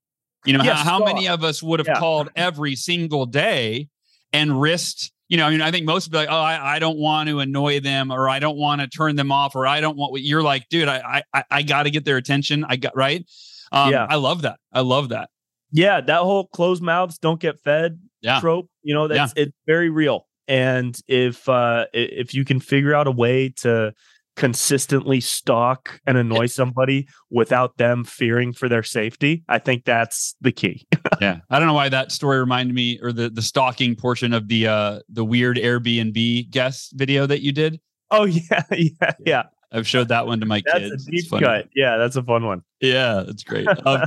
[0.45, 1.99] You know Yes, how, how many of us would have yeah.
[1.99, 3.89] called every single day
[4.33, 5.13] and risked.
[5.29, 7.41] You know, I mean, I think most be like, "Oh, I, I don't want to
[7.41, 10.23] annoy them, or I don't want to turn them off, or I don't want." what
[10.23, 12.65] You're like, dude, I I I got to get their attention.
[12.67, 13.27] I got right.
[13.71, 14.07] Um, Yeah.
[14.09, 14.59] I love that.
[14.73, 15.29] I love that.
[15.71, 18.41] Yeah, that whole closed mouths don't get fed yeah.
[18.41, 19.45] trope, you know, that's yeah.
[19.45, 20.27] it's very real.
[20.47, 23.93] And if uh if you can figure out a way to
[24.39, 30.53] consistently stalk and annoy somebody without them fearing for their safety, I think that's the
[30.53, 30.87] key.
[31.21, 31.41] yeah.
[31.51, 34.69] I don't know why that story reminded me or the the stalking portion of the
[34.69, 37.81] uh the weird Airbnb guest video that you did.
[38.11, 39.43] Oh yeah, yeah, yeah.
[39.73, 41.07] I've showed that one to my that's kids.
[41.07, 41.69] Deep cut.
[41.75, 42.63] Yeah, that's a fun one.
[42.81, 43.67] Yeah, that's great.
[43.85, 44.03] Um,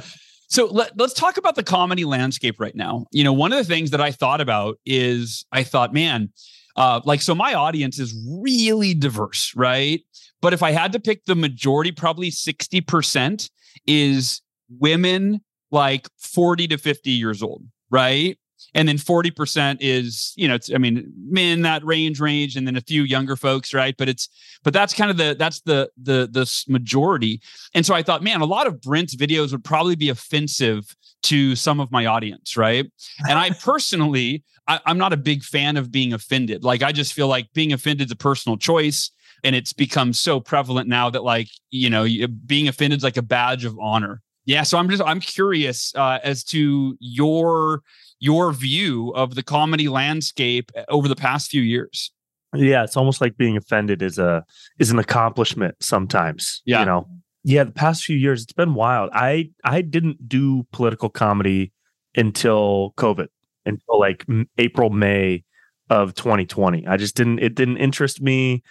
[0.48, 3.06] so let, us talk about the comedy landscape right now.
[3.12, 6.30] You know, one of the things that I thought about is I thought, man,
[6.76, 10.02] uh, like, so my audience is really diverse, right?
[10.42, 13.50] But if I had to pick the majority, probably 60%
[13.88, 14.42] is
[14.80, 18.38] women like 40 to 50 years old, right?
[18.74, 22.76] and then 40% is you know it's i mean men that range range and then
[22.76, 24.30] a few younger folks right but it's
[24.64, 27.42] but that's kind of the that's the the the majority
[27.74, 31.56] and so i thought man a lot of brent's videos would probably be offensive to
[31.56, 32.92] some of my audience right
[33.28, 37.14] and i personally I, i'm not a big fan of being offended like i just
[37.14, 39.12] feel like being offended is a personal choice
[39.44, 42.06] and it's become so prevalent now that like you know
[42.46, 46.20] being offended is like a badge of honor yeah so i'm just i'm curious uh,
[46.24, 47.82] as to your
[48.22, 52.14] your view of the comedy landscape eh, over the past few years.
[52.56, 54.46] Yeah, it's almost like being offended is a
[54.80, 56.62] is an accomplishment sometimes.
[56.66, 56.82] Yeah.
[56.82, 57.08] You know.
[57.44, 59.10] Yeah, the past few years it's been wild.
[59.14, 61.72] I I didn't do political comedy
[62.16, 63.28] until COVID,
[63.66, 64.26] until like
[64.58, 65.44] April May
[65.90, 66.88] of 2020.
[66.88, 68.64] I just didn't it didn't interest me.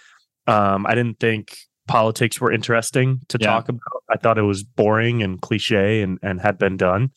[0.46, 1.56] Um I didn't think
[1.88, 3.48] politics were interesting to yeah.
[3.48, 4.04] talk about.
[4.08, 7.10] I thought it was boring and cliche and and had been done.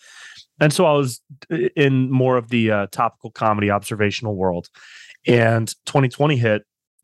[0.59, 1.21] And so I was
[1.75, 4.69] in more of the uh, topical comedy observational world.
[5.25, 6.63] And 2020 hit,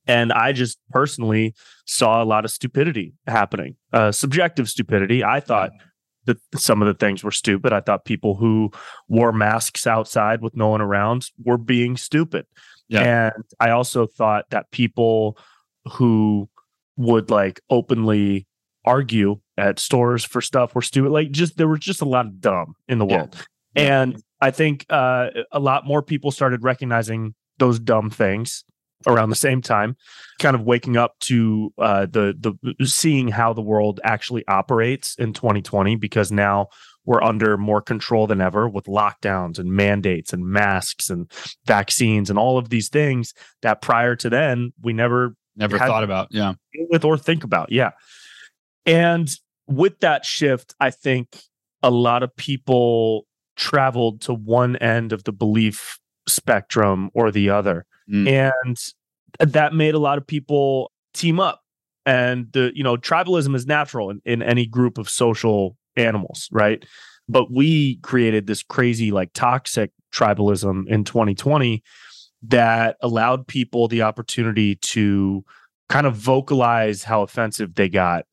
[0.10, 1.54] and I just personally
[1.86, 5.24] saw a lot of stupidity happening, uh, subjective stupidity.
[5.24, 5.70] I thought
[6.26, 7.72] that some of the things were stupid.
[7.74, 8.72] I thought people who
[9.08, 12.48] wore masks outside with no one around were being stupid.
[12.88, 13.34] Yeah.
[13.34, 15.38] And I also thought that people
[15.94, 16.50] who
[16.98, 18.48] would like openly
[18.86, 21.12] argue at stores for stuff were stupid.
[21.12, 23.36] Like just there was just a lot of dumb in the world.
[23.76, 24.02] Yeah.
[24.02, 28.64] And I think uh, a lot more people started recognizing those dumb things
[29.08, 29.96] around the same time,
[30.40, 35.34] kind of waking up to uh, the the seeing how the world actually operates in
[35.34, 36.68] 2020 because now
[37.06, 41.32] we're under more control than ever with lockdowns and mandates and masks and
[41.66, 46.28] vaccines and all of these things that prior to then we never never thought about
[46.30, 46.54] yeah
[46.90, 47.92] with or think about yeah
[48.86, 49.30] and
[49.70, 51.40] with that shift, I think
[51.84, 57.86] a lot of people traveled to one end of the belief spectrum or the other.
[58.12, 58.54] Mm.
[58.60, 61.62] And that made a lot of people team up.
[62.06, 66.84] And the, you know, tribalism is natural in, in any group of social animals, right?
[67.28, 71.84] But we created this crazy, like toxic tribalism in 2020
[72.44, 75.44] that allowed people the opportunity to
[75.90, 78.26] kind of vocalize how offensive they got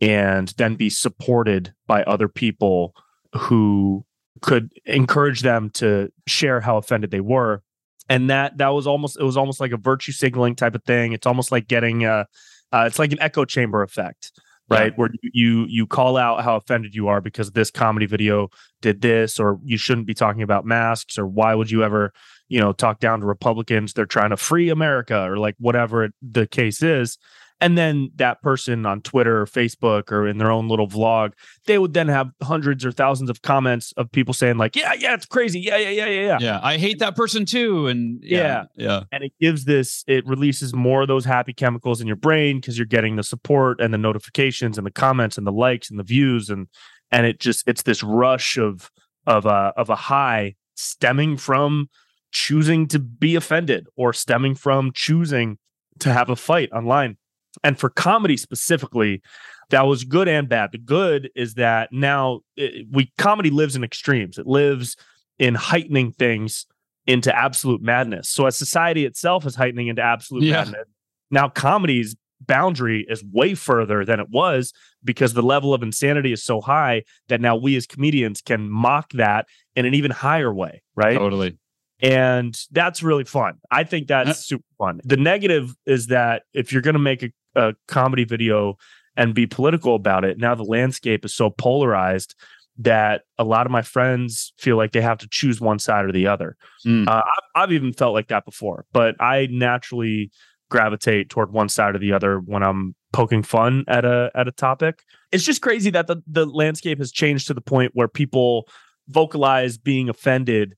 [0.00, 2.94] and then be supported by other people
[3.34, 4.04] who
[4.42, 7.62] could encourage them to share how offended they were
[8.08, 11.12] and that that was almost it was almost like a virtue signaling type of thing.
[11.12, 12.26] It's almost like getting a
[12.72, 14.32] uh, it's like an echo chamber effect
[14.68, 14.92] right?
[14.92, 14.96] Yeah.
[14.96, 18.48] where you you call out how offended you are because this comedy video
[18.80, 22.12] did this or you shouldn't be talking about masks or why would you ever
[22.48, 23.92] you know talk down to republicans?
[23.92, 27.18] They're trying to free america or like whatever the case is
[27.64, 31.32] and then that person on Twitter or Facebook or in their own little vlog,
[31.64, 35.14] they would then have hundreds or thousands of comments of people saying, like, yeah, yeah,
[35.14, 35.60] it's crazy.
[35.60, 36.38] Yeah, yeah, yeah, yeah, yeah.
[36.42, 36.60] Yeah.
[36.62, 37.86] I hate that person too.
[37.86, 38.66] And yeah.
[38.76, 38.84] Yeah.
[38.84, 39.00] yeah.
[39.12, 42.76] And it gives this, it releases more of those happy chemicals in your brain because
[42.76, 46.04] you're getting the support and the notifications and the comments and the likes and the
[46.04, 46.50] views.
[46.50, 46.68] And
[47.10, 48.90] and it just it's this rush of
[49.26, 51.88] of a of a high stemming from
[52.30, 55.56] choosing to be offended or stemming from choosing
[56.00, 57.16] to have a fight online
[57.62, 59.22] and for comedy specifically,
[59.70, 60.72] that was good and bad.
[60.72, 64.38] The good is that now it, we comedy lives in extremes.
[64.38, 64.96] It lives
[65.38, 66.66] in heightening things
[67.06, 68.28] into absolute madness.
[68.30, 70.64] So as society itself is heightening into absolute yeah.
[70.64, 70.86] madness,
[71.30, 76.42] now comedy's boundary is way further than it was because the level of insanity is
[76.42, 80.82] so high that now we as comedians can mock that in an even higher way,
[80.94, 81.18] right?
[81.18, 81.58] Totally.
[82.02, 83.54] And that's really fun.
[83.70, 85.00] I think that's super fun.
[85.04, 88.76] The negative is that if you're going to make a a comedy video
[89.16, 90.38] and be political about it.
[90.38, 92.34] Now the landscape is so polarized
[92.78, 96.12] that a lot of my friends feel like they have to choose one side or
[96.12, 96.56] the other.
[96.84, 97.06] Mm.
[97.06, 100.32] Uh, I've, I've, even felt like that before, but I naturally
[100.70, 104.52] gravitate toward one side or the other when I'm poking fun at a at a
[104.52, 105.02] topic.
[105.30, 108.68] It's just crazy that the the landscape has changed to the point where people
[109.08, 110.74] vocalize being offended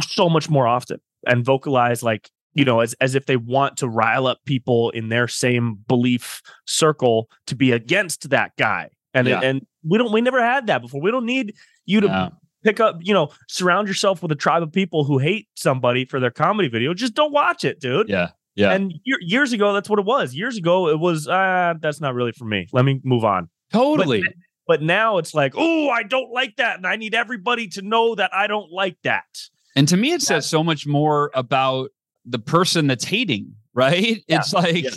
[0.00, 3.88] so much more often and vocalize like you know as as if they want to
[3.88, 9.40] rile up people in their same belief circle to be against that guy and Yeah.
[9.42, 11.54] and we don't we never had that before we don't need
[11.86, 12.28] you to Yeah.
[12.62, 16.20] pick up you know surround yourself with a tribe of people who hate somebody for
[16.20, 18.30] their comedy video just don't watch it dude Yeah.
[18.56, 18.72] Yeah.
[18.72, 22.14] and year, years ago that's what it was years ago it was ah that's not
[22.14, 24.22] really for me let me move on totally.
[24.22, 24.34] but,
[24.66, 28.14] but now it's like oh i don't like that and i need everybody to know
[28.14, 29.24] that i don't like that
[29.76, 31.90] And to me, it says so much more about
[32.24, 34.22] the person that's hating, right?
[34.28, 34.90] Yeah, It's like yeah.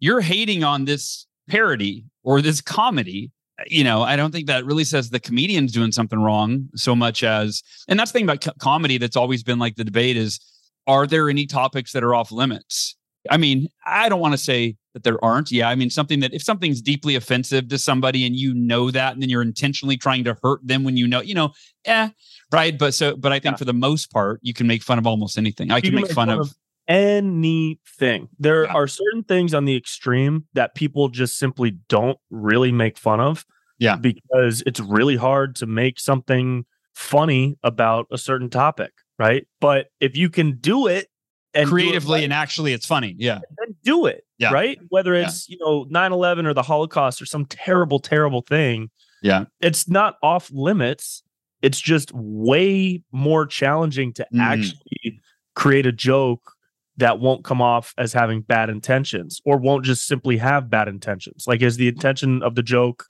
[0.00, 3.30] you're hating on this parody or this comedy.
[3.68, 7.22] You know, I don't think that really says the comedian's doing something wrong so much
[7.22, 10.40] as, and that's the thing about co- comedy that's always been like the debate is,
[10.86, 12.96] are there any topics that are off limits?
[13.30, 15.50] I mean, I don't want to say that there aren't.
[15.50, 15.68] Yeah.
[15.70, 19.22] I mean, something that if something's deeply offensive to somebody and you know that, and
[19.22, 21.52] then you're intentionally trying to hurt them when you know, you know,
[21.86, 22.10] eh,
[22.52, 22.78] right.
[22.78, 23.58] But so, but I think Yeah.
[23.58, 25.70] for the most part, you can make fun of almost anything.
[25.70, 26.52] I can can make fun of,
[26.88, 28.72] anything there Yeah.
[28.72, 33.44] are certain things on the extreme that people just simply don't really make fun of
[33.78, 33.96] Yeah.
[33.96, 40.16] because it's really hard to make something funny about a certain topic right but if
[40.16, 41.08] you can do it
[41.54, 43.14] and it creatively right, and actually it's funny.
[43.18, 43.38] Yeah.
[43.58, 44.52] then do it Yeah.
[44.52, 45.26] right whether Yeah.
[45.26, 48.90] it's you know 9-11 or the holocaust or some terrible terrible thing
[49.22, 49.44] Yeah.
[49.60, 51.22] it's not off limits
[51.62, 54.40] it's just way more challenging to Mhm.
[54.40, 55.20] actually
[55.54, 56.52] create a joke
[56.96, 61.44] that won't come off as having bad intentions or won't just simply have bad intentions
[61.46, 63.06] like is the intention of the joke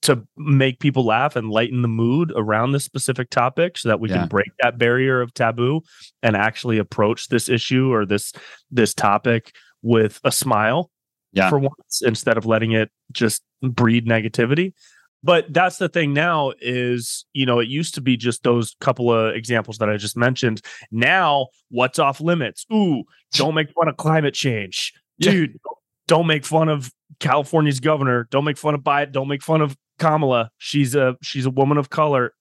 [0.00, 4.08] to make people laugh and lighten the mood around this specific topic so that we
[4.08, 4.18] Yeah.
[4.20, 5.80] can break that barrier of taboo
[6.22, 8.32] and actually approach this issue or this
[8.70, 10.90] this topic with a smile
[11.32, 11.50] Yeah.
[11.50, 14.72] for once instead of letting it just breed negativity
[15.22, 19.12] but that's the thing now is you know it used to be just those couple
[19.12, 20.60] of examples that i just mentioned.
[20.90, 22.64] Now what's off limits?
[22.72, 24.92] Ooh don't make fun of climate change.
[25.20, 25.32] Yeah.
[25.32, 25.58] dude
[26.06, 28.28] don't make fun of california's governor.
[28.30, 30.50] Don't make fun of biden don't make fun of kamala.
[30.58, 32.32] She's a she's a woman of color.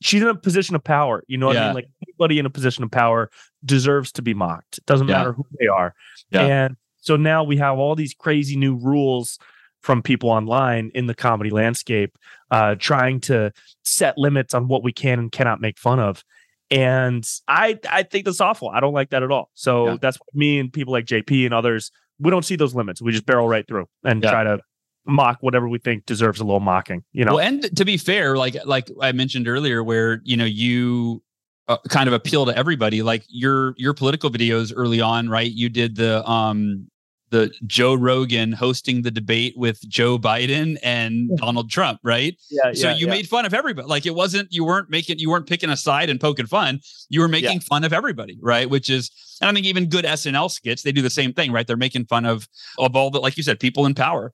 [0.00, 1.74] She's in a position of power you know what i mean?
[1.74, 3.30] Like anybody in a position of power
[3.64, 4.78] deserves to be mocked.
[4.78, 5.18] It doesn't Yeah.
[5.18, 5.94] matter who they are.
[6.30, 6.42] Yeah.
[6.42, 9.38] and so now we have all these crazy new rules
[9.82, 12.16] from people online in the comedy landscape,
[12.50, 13.52] uh, trying to
[13.84, 16.24] set limits on what we can and cannot make fun of.
[16.70, 18.68] And I I think that's awful.
[18.68, 19.50] I don't like that at all.
[19.54, 19.96] So Yeah.
[20.00, 23.00] that's what me and people like JP and others, we don't see those limits.
[23.00, 24.30] We just barrel right through and Yeah.
[24.30, 24.60] try to
[25.06, 27.02] mock whatever we think deserves a little mocking.
[27.12, 30.44] You know, Well, and to be fair, like like I mentioned earlier, where you know
[30.44, 31.22] you
[31.68, 33.00] uh, kind of appeal to everybody.
[33.02, 35.50] Like your your political videos early on, right?
[35.50, 36.90] You did the um
[37.30, 42.36] the Joe Rogan hosting the debate with Joe Biden and Donald Trump, right?
[42.50, 43.12] yeah, so yeah, you yeah.
[43.12, 43.86] made fun of everybody.
[43.86, 46.80] Like it wasn't you weren't making you weren't picking a side and poking fun.
[47.08, 48.68] You were making fun of everybody, right?
[48.68, 49.10] Which is
[49.40, 51.66] and I think even good SNL skits, they do the same thing, right?
[51.66, 54.32] They're making fun of of all the like you said, people in power.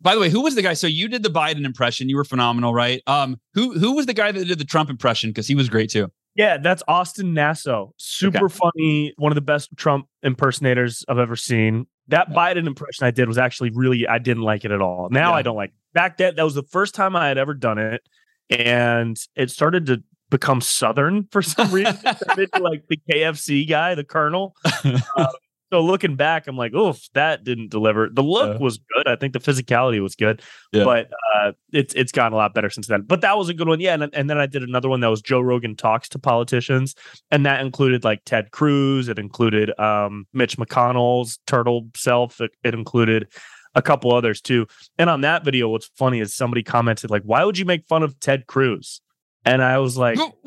[0.00, 0.74] By the way, who was the guy?
[0.74, 2.08] So you did the Biden impression.
[2.08, 3.02] You were phenomenal, right?
[3.06, 5.30] Um, who who was the guy that did the Trump impression?
[5.30, 6.10] Because he was great too.
[6.34, 7.90] Yeah, that's Austin Nasso.
[7.96, 9.12] Super funny.
[9.16, 11.86] One of the best Trump impersonators I've ever seen.
[12.08, 15.08] That Biden impression I did was actually really, I didn't like it at all.
[15.10, 15.36] Now Yeah.
[15.36, 15.76] I don't like it.
[15.94, 18.02] Back then, that was the first time I had ever done it.
[18.50, 21.96] And it started to become Southern for some reason.
[22.04, 24.54] It turned into like the KFC guy, the Colonel.
[24.84, 25.28] Uh,
[25.74, 28.08] so looking back, I'm like, oof, that didn't deliver.
[28.08, 28.58] The look Yeah.
[28.62, 29.08] was good.
[29.08, 30.40] I think the physicality was good,
[30.72, 30.84] Yeah.
[30.84, 33.02] but uh, it's it's gotten a lot better since then.
[33.02, 33.94] But that was a good one, yeah.
[33.94, 36.94] And, and then I did another one that was Joe Rogan talks to politicians,
[37.32, 39.08] and that included like Ted Cruz.
[39.08, 42.40] It included um, Mitch McConnell's turtle self.
[42.40, 43.26] It, it included
[43.74, 44.66] a couple others too.
[44.96, 48.04] And on that video, what's funny is somebody commented like, "Why would you make fun
[48.04, 49.00] of Ted Cruz?"
[49.44, 50.18] And I was like,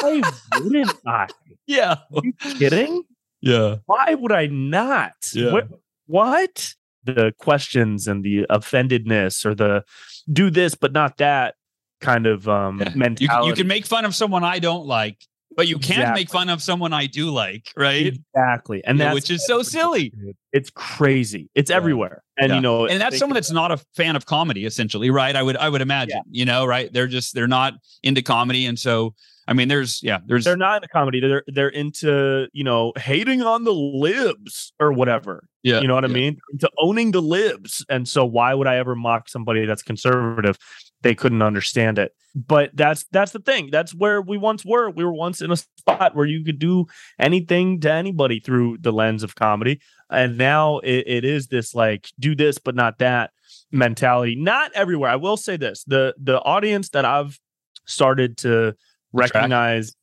[0.00, 0.22] "Why
[0.58, 1.26] wouldn't I?
[1.66, 3.02] yeah, Are you kidding?"
[3.44, 5.12] Yeah, why would I not?
[5.32, 5.52] Yeah.
[5.52, 5.68] What,
[6.06, 6.74] what?
[7.04, 9.84] The questions and the offendedness or the
[10.32, 11.54] do this but not that
[12.00, 12.90] kind of um Yeah.
[12.92, 13.26] You, mentality.
[13.28, 15.18] can- you can make fun of someone I don't like,
[15.56, 18.06] but you can't make fun of someone I do like, right?
[18.06, 20.12] exactly, and Yeah, that's which is so silly.
[20.52, 21.50] It's crazy.
[21.54, 21.76] It's Yeah.
[21.76, 22.54] everywhere, and Yeah.
[22.56, 25.56] you know, and that's someone that's not a fan of comedy essentially right i would
[25.58, 29.14] i would imagine you know right they're just they're not into comedy and so
[29.48, 31.20] i mean there's yeah there's they're not in into comedy.
[31.20, 35.48] They're they're into you know hating on the libs or whatever.
[35.62, 36.38] yeah you know what I mean?
[36.60, 37.84] To owning the libs.
[37.88, 40.58] And so why would I ever mock somebody that's conservative?
[41.02, 42.12] They couldn't understand it.
[42.34, 43.70] But that's that's the thing.
[43.70, 44.90] That's where we once were.
[44.90, 46.86] We were once in a spot where you could do
[47.18, 49.80] anything to anybody through the lens of comedy.
[50.10, 53.30] And now it, it is this like do this but not that
[53.70, 54.36] mentality.
[54.36, 55.10] Not everywhere.
[55.10, 55.84] I will say this.
[55.84, 57.38] The the audience that I've
[57.86, 58.74] started to
[59.14, 59.94] recognize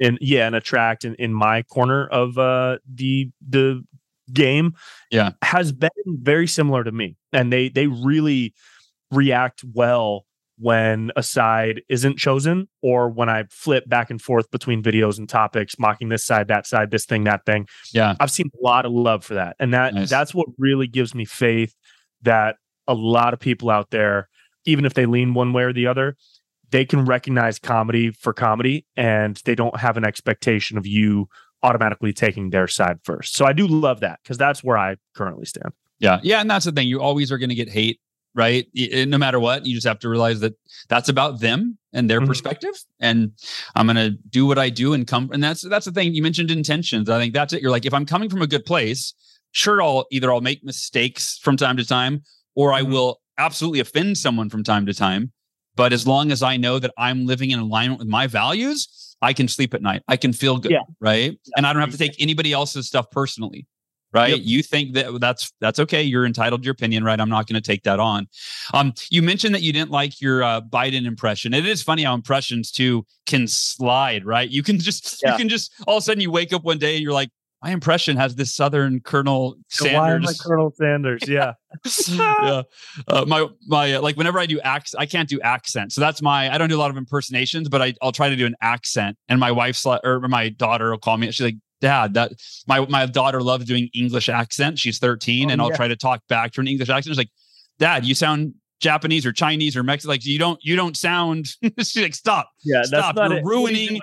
[0.00, 3.82] and yeah and attract in, in my corner of uh the the
[4.32, 4.74] game
[5.10, 5.30] Yeah.
[5.42, 8.52] has been very similar to me and they they really
[9.10, 10.26] react well
[10.58, 15.28] when a side isn't chosen or when I flip back and forth between videos and
[15.28, 17.66] topics, mocking this side, that side, this thing, that thing.
[17.92, 18.14] Yeah.
[18.18, 19.56] I've seen a lot of love for that.
[19.60, 20.08] And that Nice.
[20.08, 21.74] that's what really gives me faith
[22.22, 22.56] that
[22.88, 24.28] a lot of people out there,
[24.64, 26.16] even if they lean one way or the other,
[26.70, 31.28] they can recognize comedy for comedy and they don't have an expectation of you
[31.62, 33.34] automatically taking their side first.
[33.34, 35.72] So I do love that because that's where I currently stand.
[35.98, 36.20] Yeah.
[36.22, 36.40] Yeah.
[36.40, 36.88] And that's the thing.
[36.88, 37.98] You always are going to get hate,
[38.34, 38.66] right?
[38.76, 40.52] Y- No matter what, you just have to realize that
[40.88, 42.26] that's about them and their Mhm.
[42.26, 42.74] perspective.
[43.00, 43.32] And
[43.74, 45.30] I'm going to do what I do and come.
[45.32, 47.08] And that's, that's the thing you mentioned intentions.
[47.08, 47.62] I think that's it.
[47.62, 49.14] You're like, if I'm coming from a good place,
[49.52, 52.22] sure, I'll either I'll make mistakes from time to time
[52.54, 52.90] or I Mhm.
[52.90, 55.32] will absolutely offend someone from time to time.
[55.76, 59.32] But as long as I know that I'm living in alignment with my values, I
[59.32, 60.02] can sleep at night.
[60.08, 60.72] I can feel good.
[60.72, 60.80] Yeah.
[61.00, 61.38] Right.
[61.56, 63.66] and I don't have to take anybody else's stuff personally
[64.12, 64.40] right Yep.
[64.44, 67.60] you think that that's that's okay you're entitled to your opinion right i'm not going
[67.60, 68.28] to take that on
[68.72, 72.14] um you mentioned that you didn't like your uh, biden impression it is funny how
[72.14, 75.32] impressions too can slide right you can just Yeah.
[75.32, 77.30] you can just all of a sudden you wake up one day and you're like
[77.66, 81.22] my impression has this southern colonel So why Colonel Sanders?
[81.28, 81.54] Yeah.
[82.08, 82.62] yeah
[83.08, 86.22] uh, my my uh, like whenever i do acts i can't do accent so that's
[86.22, 88.54] my i don't do a lot of impersonations but I, i'll try to do an
[88.62, 92.32] accent and my wife's or my daughter will call me she's like dad that
[92.66, 95.76] my my daughter loves doing english accent she's 13 Oh, and i'll yeah.
[95.76, 97.30] try to talk back to an english accent she's like
[97.78, 101.46] dad you sound japanese or chinese or mexican like you don't you don't sound
[101.78, 102.82] she's like stop Yeah.
[102.84, 103.44] stop That's not you're it.
[103.54, 104.00] ruining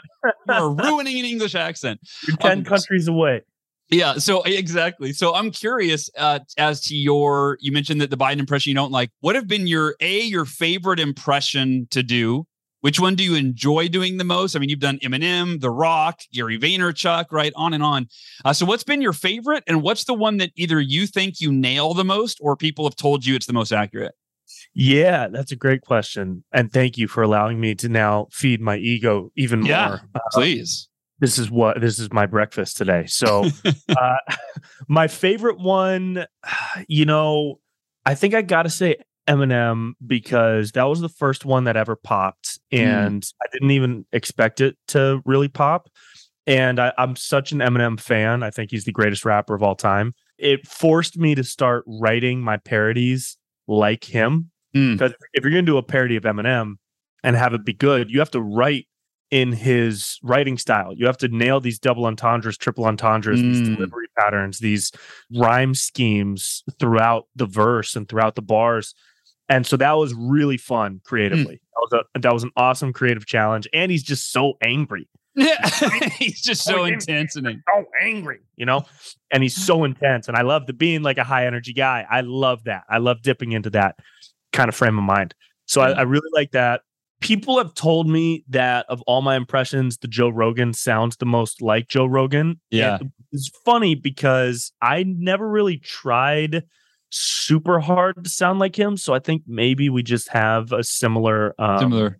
[0.47, 3.41] you're ruining an english accent You're 10 Um, countries away.
[3.93, 4.15] Yeah.
[4.15, 5.13] So exactly.
[5.13, 7.57] So I'm curious uh, as to your.
[7.61, 9.09] You mentioned that the Biden impression you don't like.
[9.21, 12.45] What have been your a your favorite impression to do?
[12.81, 14.57] Which one do you enjoy doing the most?
[14.57, 18.07] I mean, you've done Eminem, The Rock, Gary Vaynerchuk, right on and on.
[18.43, 21.49] Uh, so what's been your favorite, and what's the one that either you think you
[21.53, 24.15] nail the most, or people have told you it's the most accurate?
[24.73, 26.43] Yeah, that's a great question.
[26.51, 29.87] And thank you for allowing me to now feed my ego even Yeah.
[29.87, 30.01] more.
[30.13, 30.89] Uh, Please.
[31.23, 33.05] This is what this is my breakfast today.
[33.07, 33.45] So,
[33.89, 34.15] uh,
[34.89, 36.25] my favorite one,
[36.89, 37.61] you know,
[38.05, 41.95] I think I got to say Eminem because that was the first one that ever
[41.95, 45.87] popped, and I didn't even expect it to really pop.
[46.45, 48.43] And I, I'm such an Eminem fan.
[48.43, 50.11] I think he's the greatest rapper of all time.
[50.37, 54.51] It forced me to start writing my parodies like him.
[54.75, 54.95] Mm.
[54.95, 56.73] Because if you're going to do a parody of Eminem
[57.23, 58.87] and have it be good, you have to write
[59.31, 60.93] in his writing style.
[60.95, 63.75] You have to nail these double entendres, triple entendres, these Mm.
[63.75, 64.91] delivery patterns, these
[65.35, 68.93] rhyme schemes throughout the verse and throughout the bars.
[69.49, 71.59] And so that was really fun creatively.
[71.73, 73.67] That was a that was an awesome creative challenge.
[73.73, 75.09] And he's just so angry.
[75.35, 75.67] Yeah.
[76.19, 78.85] He's just so Oh, intense and So angry, you know?
[79.31, 80.27] And he's so intense.
[80.27, 82.05] And I love the being like a high energy guy.
[82.07, 82.83] I love that.
[82.87, 83.95] I love dipping into that
[84.51, 85.33] kind of frame of mind.
[85.65, 86.81] So I, I really like that.
[87.23, 91.61] People have told me that of all my impressions, the Joe Rogan sounds the most
[91.61, 92.59] like Joe Rogan.
[92.69, 92.97] Yeah.
[92.99, 96.63] And it's funny because I never really tried
[97.09, 98.97] super hard to sound like him.
[98.97, 102.19] So I think maybe we just have a similar, um, similar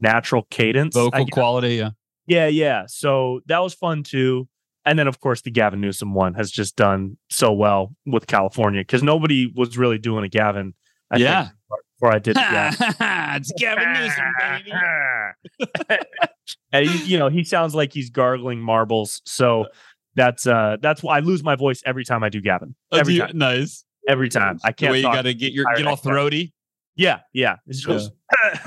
[0.00, 0.94] natural cadence.
[0.94, 1.76] Vocal quality.
[1.76, 1.90] Yeah.
[2.26, 2.84] Yeah, yeah.
[2.86, 4.48] So that was fun too.
[4.86, 8.82] And then, of course, the Gavin Newsom one has just done so well with California
[8.82, 10.74] because nobody was really doing a Gavin.
[11.10, 11.48] I think, Yeah.
[11.94, 12.94] Before I did the Gavin.
[13.36, 15.98] it's Gavin Newsom, baby.
[16.72, 19.22] and he, you know, he sounds like he's gargling marbles.
[19.24, 19.66] So
[20.16, 22.74] that's uh that's why I lose my voice every time I do Gavin.
[22.92, 23.30] Every time.
[23.34, 23.84] Nice.
[24.08, 24.58] Every time.
[24.64, 26.52] I can't way you got to get your get all throaty.
[26.96, 27.56] Yeah, yeah.
[27.66, 28.10] It just goes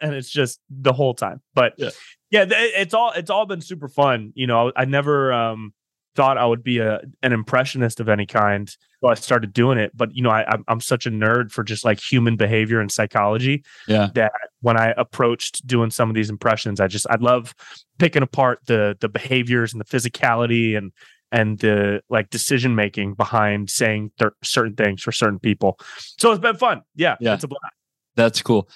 [0.00, 1.42] and it's just the whole time.
[1.54, 1.90] But Yeah.
[2.30, 4.32] yeah, th- it's all it's all been super fun.
[4.34, 5.74] You know, I never um
[6.14, 8.74] thought I would be a an impressionist of any kind.
[9.02, 9.92] So I started doing it.
[9.94, 12.90] But you know, I I'm, I'm such a nerd for just like human behavior and
[12.90, 14.08] psychology Yeah.
[14.14, 14.32] that
[14.62, 17.54] when I approached doing some of these impressions, I just I love
[17.98, 20.92] picking apart the the behaviors and the physicality and
[21.32, 25.78] and the like decision making behind saying th- certain things for certain people.
[26.18, 26.82] So it's been fun.
[26.94, 27.34] Yeah, Yeah.
[27.34, 27.74] it's a blast.
[28.14, 28.68] That's cool.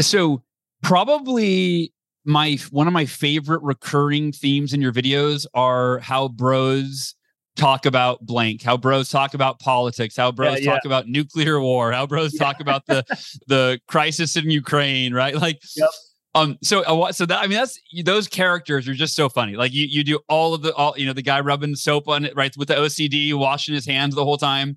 [0.00, 0.42] So
[0.82, 1.92] probably
[2.24, 7.14] my one of my favorite recurring themes in your videos are how bros
[7.60, 11.92] talk about blank, how bros talk about politics, how bros Yeah, talk about nuclear war,
[11.92, 12.44] how bros Yeah.
[12.44, 13.04] talk about the
[13.46, 15.34] the crisis in Ukraine, right?
[15.34, 15.90] Like Yep.
[16.34, 19.56] um so uh, so that I mean that's those characters are just so funny.
[19.56, 22.24] Like you you do all of the all you know the guy rubbing soap on
[22.24, 24.76] it right with the OCD washing his hands the whole time.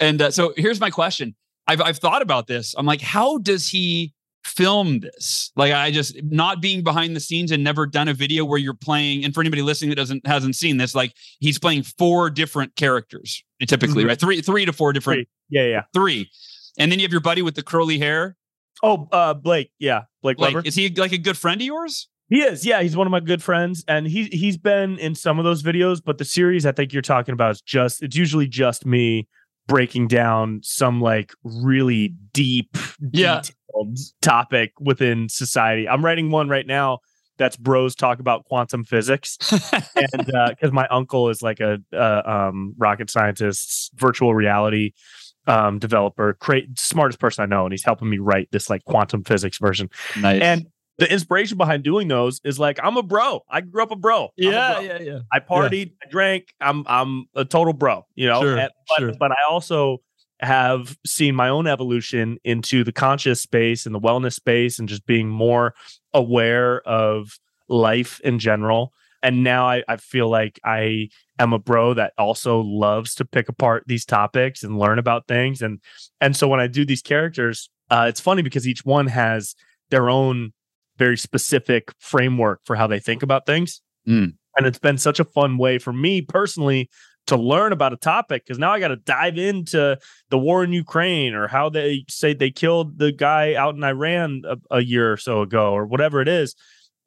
[0.00, 1.34] And uh, so here's my question.
[1.66, 2.74] I've I've thought about this.
[2.78, 4.12] I'm like, how does he
[4.44, 5.50] film this?
[5.56, 8.74] Like I just not being behind the scenes and never done a video where you're
[8.74, 9.24] playing.
[9.24, 13.42] And for anybody listening that doesn't hasn't seen this, like he's playing four different characters
[13.66, 14.08] typically, Mhm.
[14.08, 14.20] right?
[14.20, 15.26] Three three to four different Three.
[15.60, 15.82] Yeah, yeah.
[15.92, 16.30] three.
[16.78, 18.36] And then you have your buddy with the curly hair.
[18.82, 19.70] Oh, uh, Blake.
[19.78, 20.62] Yeah, Blake Webber.
[20.64, 22.08] is he like a good friend of yours?
[22.28, 22.66] He is.
[22.66, 25.62] Yeah, he's one of my good friends, and he he's been in some of those
[25.62, 26.02] videos.
[26.04, 29.28] But the series I think you're talking about is just it's usually just me
[29.68, 32.76] breaking down some like really deep,
[33.12, 33.42] Yeah.
[34.22, 35.88] Topic within society.
[35.88, 36.98] I'm writing one right now
[37.36, 39.36] that's bros talk about quantum physics,
[39.96, 44.92] and because my uncle is like a uh, um, rocket scientist, virtual reality
[45.46, 49.24] um, developer, great smartest person I know, and he's helping me write this like quantum
[49.24, 49.90] physics version.
[50.20, 50.40] nice.
[50.40, 50.66] And
[50.98, 53.40] the inspiration behind doing those is like I'm a bro.
[53.50, 54.28] I grew up a bro.
[54.40, 54.80] I'm a bro.
[54.80, 55.18] yeah, yeah.
[55.32, 56.54] I partied, I drank.
[56.60, 58.06] I'm I'm a total bro.
[58.14, 59.12] You know, Sure, And- but, sure.
[59.18, 59.98] but I also
[60.40, 65.06] have seen my own evolution into the conscious space and the wellness space and just
[65.06, 65.74] being more
[66.12, 68.92] aware of life in general.
[69.22, 71.08] And now I, I feel like I
[71.38, 75.62] am a bro that also loves to pick apart these topics and learn about things.
[75.62, 75.80] And
[76.20, 79.54] and so when I do these characters, uh, it's funny because each one has
[79.90, 80.52] their own
[80.98, 83.80] very specific framework for how they think about things.
[84.06, 84.34] Mm.
[84.56, 86.90] And it's been such a fun way for me personally
[87.26, 89.98] to learn about a topic because now I got to dive into
[90.30, 94.42] the war in Ukraine or how they say they killed the guy out in Iran
[94.46, 96.54] a, a year or so ago or whatever it is.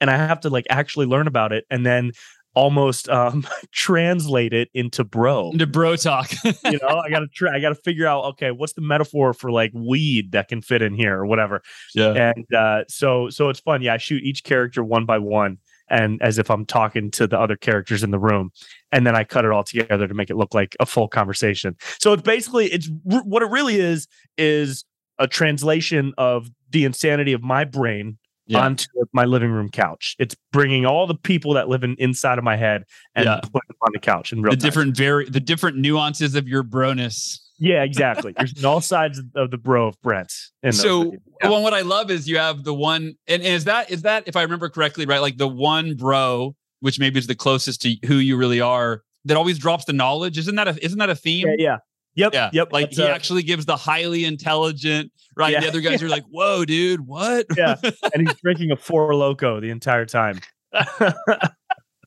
[0.02, 2.12] And I have to like actually learn about it and then
[2.56, 6.32] almost um translate it into bro Into bro talk.
[6.44, 9.72] you know i gotta try i gotta figure out okay what's the metaphor for like
[9.76, 11.62] weed that can fit in here or whatever
[11.94, 12.32] yeah.
[12.36, 13.84] and uh, so so it's fun.
[13.84, 15.60] Yeah, I shoot each character one by one,
[15.90, 18.52] and as if I'm talking to the other characters in the room,
[18.92, 21.76] and then I cut it all together to make it look like a full conversation.
[22.00, 24.08] So it's basically it's what it really is
[24.38, 24.86] is
[25.20, 28.60] a translation of the insanity of my brain Yeah.
[28.66, 30.16] onto my living room couch.
[30.20, 32.84] It's bringing all the people that live in inside of my head
[33.16, 33.40] and Yeah.
[33.42, 34.68] putting them on the couch in real The time.
[34.68, 37.40] different very the different nuances of your broness.
[37.60, 38.34] Yeah, exactly.
[38.38, 40.32] There's all sides of the bro of Brent.
[40.72, 41.14] So.
[41.42, 41.50] Yeah.
[41.50, 44.36] well, what I love is you have the one, and is that is that if
[44.36, 45.20] I remember correctly, right?
[45.20, 49.38] Like the one bro, which maybe is the closest to who you really are, that
[49.38, 50.38] always drops the knowledge.
[50.38, 51.48] Isn't that a isn't that a theme?
[51.48, 51.78] yeah, yeah.
[52.16, 52.34] Yep.
[52.34, 52.74] Yeah, Yep.
[52.74, 55.54] Like That's, he uh, actually gives the highly intelligent, right?
[55.54, 55.60] Yeah.
[55.60, 57.76] The other guys are like, "Whoa, dude, what?" Yeah.
[58.14, 60.40] and he's drinking a Four Loko the entire time.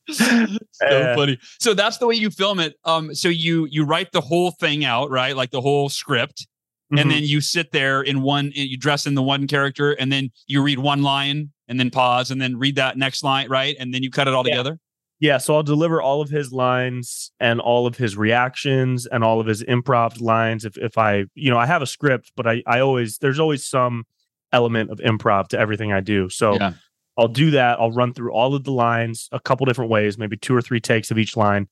[0.10, 1.38] so Uh, funny.
[1.58, 2.74] So that's the way you film it.
[2.84, 5.36] Um, so you you write the whole thing out, right?
[5.36, 6.46] Like the whole script,
[6.92, 7.00] Mhm.
[7.00, 8.50] and then you sit there in one.
[8.54, 12.30] You dress in the one character, and then you read one line, and then pause,
[12.30, 13.76] and then read that next line, right?
[13.78, 14.54] And then you cut it all Yeah.
[14.56, 14.78] together.
[15.22, 19.38] yeah, so I'll deliver all of his lines and all of his reactions and all
[19.38, 20.64] of his improv lines.
[20.64, 23.66] If if I, you know, I have a script, but I I always there's always
[23.66, 24.04] some
[24.52, 26.28] element of improv to everything I do.
[26.30, 26.72] So Yeah.
[27.20, 27.78] I'll do that.
[27.78, 30.80] I'll run through all of the lines a couple different ways, maybe two or three
[30.80, 31.68] takes of each line,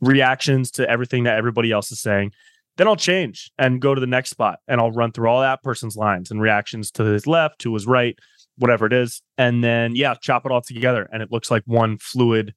[0.00, 2.32] reactions to everything that everybody else is saying.
[2.76, 5.62] Then I'll change and go to the next spot and I'll run through all that
[5.62, 8.18] person's lines and reactions to his left, to his right,
[8.56, 9.22] whatever it is.
[9.38, 11.08] And then, yeah, chop it all together.
[11.12, 12.54] And it looks like one fluid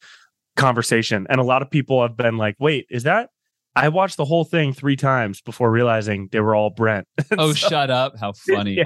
[0.56, 1.28] conversation.
[1.30, 3.30] And a lot of people have been like, wait, is that?
[3.76, 7.08] I watched the whole thing three times before realizing they were all Brent.
[7.38, 8.14] Oh, So- shut up!
[8.20, 8.76] How funny.
[8.76, 8.84] Yeah.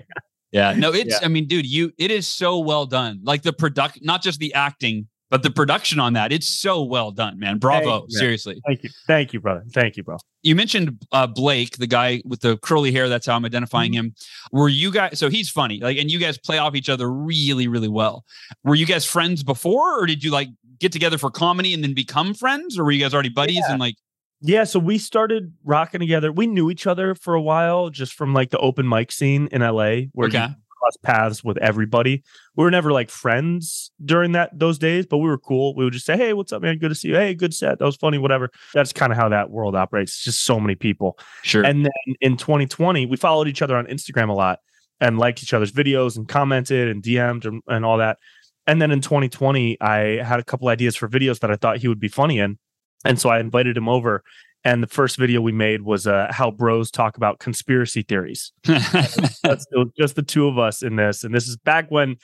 [0.52, 0.74] Yeah.
[0.74, 1.20] No, it's.
[1.20, 1.26] Yeah.
[1.26, 1.92] I mean, dude, you.
[1.98, 3.20] It is so well done.
[3.24, 6.32] Like the product, not just the acting, but the production on that.
[6.32, 7.58] It's so well done, man.
[7.58, 8.00] Bravo.
[8.00, 8.18] Thank you.
[8.20, 8.62] Seriously.
[8.66, 8.90] Thank you.
[9.08, 9.64] Thank you, brother.
[9.74, 10.18] Thank you, bro.
[10.44, 13.10] you mentioned uh, Blake, the guy with the curly hair.
[13.10, 14.00] That's how I'm identifying Mm-hmm.
[14.06, 14.16] him.
[14.54, 15.20] Were you guys?
[15.20, 18.24] So he's funny, like, and you guys play off each other really, really well.
[18.64, 20.48] Were you guys friends before, or did you like
[20.80, 23.72] get together for comedy and then become friends, or were you guys already buddies Yeah.
[23.72, 23.96] and like?
[24.42, 26.32] Yeah, so we started rocking together.
[26.32, 29.62] We knew each other for a while just from like the open mic scene in
[29.62, 30.48] LA where you Okay,
[30.80, 32.24] cross paths with everybody.
[32.56, 35.76] We were never like friends during that those days, but we were cool.
[35.76, 36.78] We would just say, "Hey, what's up, man?
[36.78, 37.16] Good to see you.
[37.16, 37.80] Hey, good set.
[37.80, 38.18] That was funny.
[38.18, 40.14] Whatever." That's kind of how that world operates.
[40.14, 41.18] It's just so many people.
[41.44, 41.64] sure.
[41.64, 44.60] And then in 2020, we followed each other on Instagram a lot
[45.00, 48.18] and liked each other's videos and commented and DM'd and, and all that.
[48.66, 51.88] And then in 2020, I had a couple ideas for videos that I thought he
[51.88, 52.58] would be funny in.
[53.06, 54.24] And so I invited him over.
[54.64, 58.52] And the first video we made was uh, how bros talk about conspiracy theories.
[58.64, 61.24] That's, it was just the two of us in this.
[61.24, 62.18] And this is back when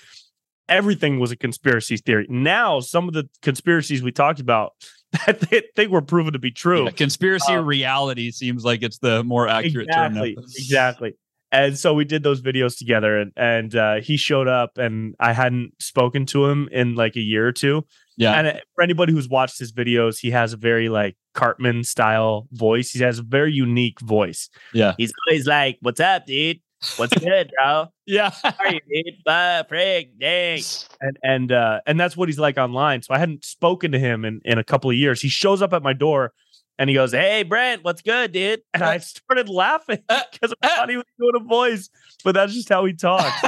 [0.68, 2.26] everything was a conspiracy theory.
[2.30, 4.74] Now, some of the conspiracies we talked about,
[5.28, 6.86] I think were proven to be true.
[6.86, 10.44] Yeah, conspiracy Um, reality seems like it's the more accurate exactly, term.
[10.44, 11.14] Exactly.
[11.52, 15.34] And so we did those videos together, and and uh, he showed up, and I
[15.34, 17.86] hadn't spoken to him in like a year or two.
[18.18, 18.34] Yeah.
[18.34, 22.48] And uh, for anybody who's watched his videos, he has a very like Cartman style
[22.52, 22.92] voice.
[22.92, 24.50] He has a very unique voice.
[24.74, 24.94] Yeah.
[24.98, 26.60] He's always like, "What's up, dude?
[26.98, 27.88] What's good, bro?
[28.06, 28.32] Yeah.
[28.70, 29.14] You, dude?
[29.26, 30.62] Uh, frig, dang.
[31.00, 33.02] And and uh and that's what he's like online.
[33.02, 35.22] So I hadn't spoken to him in, in a couple of years.
[35.22, 36.34] He shows up at my door
[36.78, 38.62] and he goes, Hey Brent, what's good, dude?
[38.74, 41.90] And I started laughing because I thought he was doing a voice,
[42.26, 43.42] but that's just how he talks.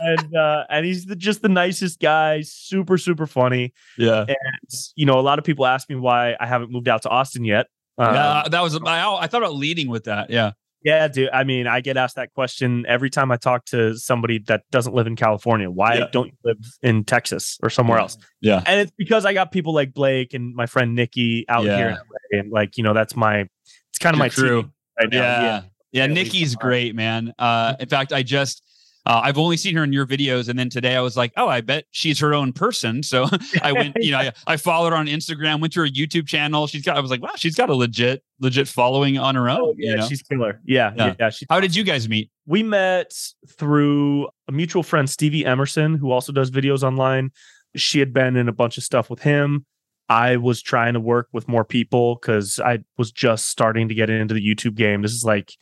[0.00, 3.72] And uh and he's the, just the nicest guy, super, super funny.
[3.96, 4.20] Yeah.
[4.28, 7.08] And you know, a lot of people ask me why I haven't moved out to
[7.08, 7.66] Austin yet.
[7.98, 10.30] Um, yeah, that was I, I thought about leading with that.
[10.30, 10.52] Yeah.
[10.84, 11.30] yeah, dude.
[11.32, 14.94] I mean, I get asked that question every time I talk to somebody that doesn't
[14.94, 15.68] live in California.
[15.68, 16.06] Why Yeah.
[16.12, 18.02] don't you live in Texas or somewhere Yeah.
[18.02, 18.18] else?
[18.40, 18.62] Yeah.
[18.66, 21.76] And it's because I got people like Blake and my friend Nikki out Yeah.
[21.76, 21.98] here
[22.32, 23.48] and like you know, that's my
[23.90, 24.62] it's kind of Your my crew.
[24.62, 25.18] team right now.
[25.18, 25.40] Yeah.
[25.40, 25.62] Yeah, Yeah.
[25.90, 27.32] Yeah, Nikki's great, man.
[27.38, 28.62] Uh, in fact, I just,
[29.08, 30.48] uh, I've only seen her in your videos.
[30.48, 33.02] And then today I was like, oh, I bet she's her own person.
[33.08, 33.26] So
[33.62, 36.66] I went, you know, I, I followed her on Instagram, went to her YouTube channel.
[36.66, 39.58] She's got, I was like, wow, she's got a legit, legit following on her own.
[39.60, 40.06] Oh, yeah, you know?
[40.08, 40.60] she's killer.
[40.64, 41.14] Yeah, Yeah.
[41.18, 42.30] yeah, How did you guys meet?
[42.46, 43.12] we met
[43.48, 47.30] through a mutual friend, Stevie Emerson, who also does videos online.
[47.76, 49.64] She had been in a bunch of stuff with him.
[50.10, 54.08] I was trying to work with more people because I was just starting to get
[54.10, 55.02] into the YouTube game.
[55.02, 55.52] This is like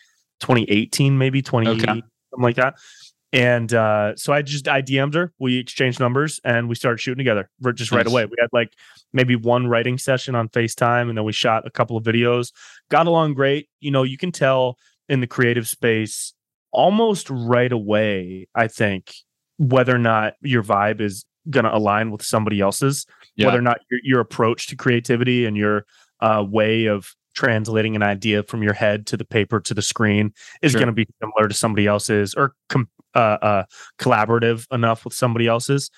[0.41, 1.81] 2018, maybe 20, Okay.
[1.81, 2.03] something
[2.39, 2.75] like that.
[3.37, 5.33] And uh, so I just I DM'd her.
[5.39, 8.25] We exchanged numbers and we started shooting together just right away.
[8.25, 8.73] We had like
[9.13, 12.53] maybe one writing session on FaceTime, and then we shot a couple of videos.
[12.91, 13.69] Got along great.
[13.81, 14.79] You know, you can tell
[15.09, 16.33] in the creative space
[16.73, 18.49] almost right away.
[18.55, 19.13] I think
[19.59, 23.07] whether or not your vibe is going to align with somebody else's
[23.37, 23.47] Yeah.
[23.47, 25.87] whether or not your, your approach to creativity and your
[26.21, 30.33] uh, way of translating an idea from your head to the paper to the screen
[30.63, 30.81] is Sure.
[30.81, 33.65] going to be similar to somebody else's or com- uh, uh,
[33.99, 35.91] collaborative enough with somebody else's.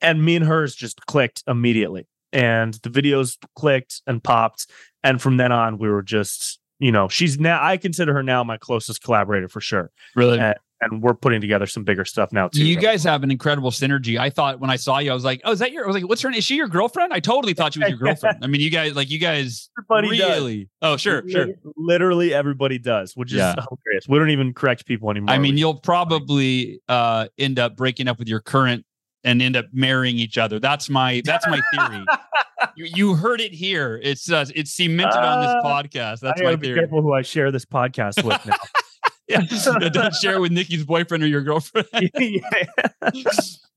[0.00, 2.06] And me and hers just clicked immediately.
[2.32, 4.66] And the videos clicked and popped.
[5.02, 8.42] And from then on, we were just, you know, she's now, I consider her now
[8.42, 9.92] my closest collaborator for sure.
[10.16, 10.40] Really?
[10.40, 10.54] Uh,
[10.90, 12.64] And we're putting together some bigger stuff now too.
[12.64, 14.18] You guys have an incredible synergy.
[14.18, 15.94] I thought when I saw you, I was like, "Oh, is that your?" I was
[15.94, 16.38] like, "What's her name?
[16.38, 18.38] Is she your girlfriend?" I totally thought she was your girlfriend.
[18.42, 20.38] I mean, you guys, like, you guys Everybody does.
[20.38, 20.68] really.
[20.82, 21.48] Oh, sure, sure.
[21.76, 23.54] Literally everybody does, which is Yeah.
[23.54, 24.08] hilarious.
[24.08, 25.34] We don't even correct people anymore.
[25.34, 28.84] I mean, you'll probably uh, end up breaking up with your current
[29.24, 30.58] and end up marrying each other.
[30.60, 32.04] That's my that's my theory.
[32.76, 33.98] you, you heard it here.
[34.02, 36.20] It's uh, it's cemented on this Uh, podcast.
[36.20, 36.78] That's I my gotta be theory.
[36.80, 38.56] careful who I share this podcast with now.
[39.28, 39.40] Yeah,
[39.92, 41.88] don't share it with Nikki's boyfriend or your girlfriend.
[42.18, 42.40] yeah.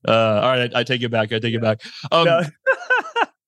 [0.06, 1.32] Uh, all right, I, I take it back.
[1.32, 1.80] I take it back.
[2.12, 2.42] Um, No.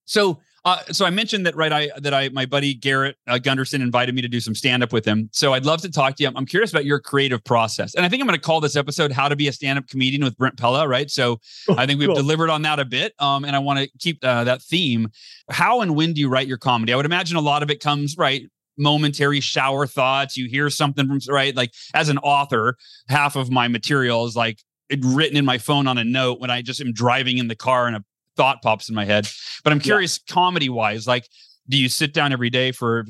[0.05, 1.73] So, uh, so I mentioned that right.
[1.73, 4.93] I that I my buddy Garrett uh, Gunderson invited me to do some stand up
[4.93, 5.31] with him.
[5.33, 6.29] So I'd love to talk to you.
[6.29, 8.75] I'm, I'm curious about your creative process, and I think I'm going to call this
[8.75, 10.89] episode "How to Be a Stand Up Comedian" with Brent Pella.
[10.89, 11.09] Right.
[11.11, 11.39] So
[11.77, 12.17] I think we've Cool.
[12.17, 15.09] delivered on that a bit, um, and I want to keep uh, that theme.
[15.49, 16.93] How and when do you write your comedy?
[16.93, 18.43] I would imagine a lot of it comes right
[18.81, 20.37] momentary shower thoughts.
[20.37, 22.77] You hear something from right, like as an author,
[23.09, 24.59] half of my material is like
[24.89, 27.55] it written in my phone on a note when I just am driving in the
[27.55, 28.05] car and a
[28.37, 29.29] thought pops in my head.
[29.63, 29.85] But I'm Yeah.
[29.85, 31.29] curious, comedy wise, like,
[31.69, 33.05] do you sit down every day for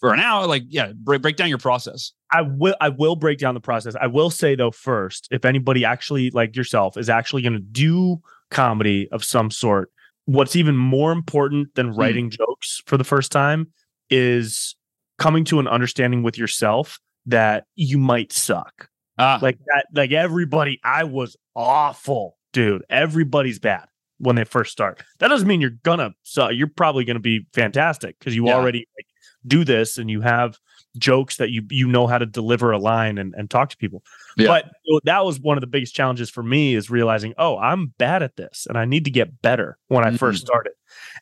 [0.00, 0.46] for an hour?
[0.46, 2.12] Like, yeah, break, break down your process.
[2.32, 3.94] I will I will break down the process.
[4.00, 8.20] I will say though first, if anybody actually like yourself is actually going to do
[8.50, 9.90] comedy of some sort,
[10.26, 11.98] what's even more important than Hmm.
[11.98, 13.66] writing jokes for the first time
[14.10, 14.76] is
[15.18, 18.88] coming to an understanding with yourself that you might suck.
[19.18, 22.82] Ah, Like that like everybody I was awful, dude.
[22.88, 23.86] Everybody's bad
[24.18, 25.02] when they first start.
[25.18, 26.52] That doesn't mean you're gonna suck.
[26.54, 28.54] You're probably to be fantastic because you Yeah.
[28.54, 29.06] already like,
[29.46, 30.56] do this and you have
[30.98, 34.02] jokes that you you know how to deliver a line and, and talk to people.
[34.36, 34.46] Yeah.
[34.46, 38.22] But that was one of the biggest challenges for me is realizing, oh, I'm bad
[38.22, 40.72] at this and I need to get better when I first started.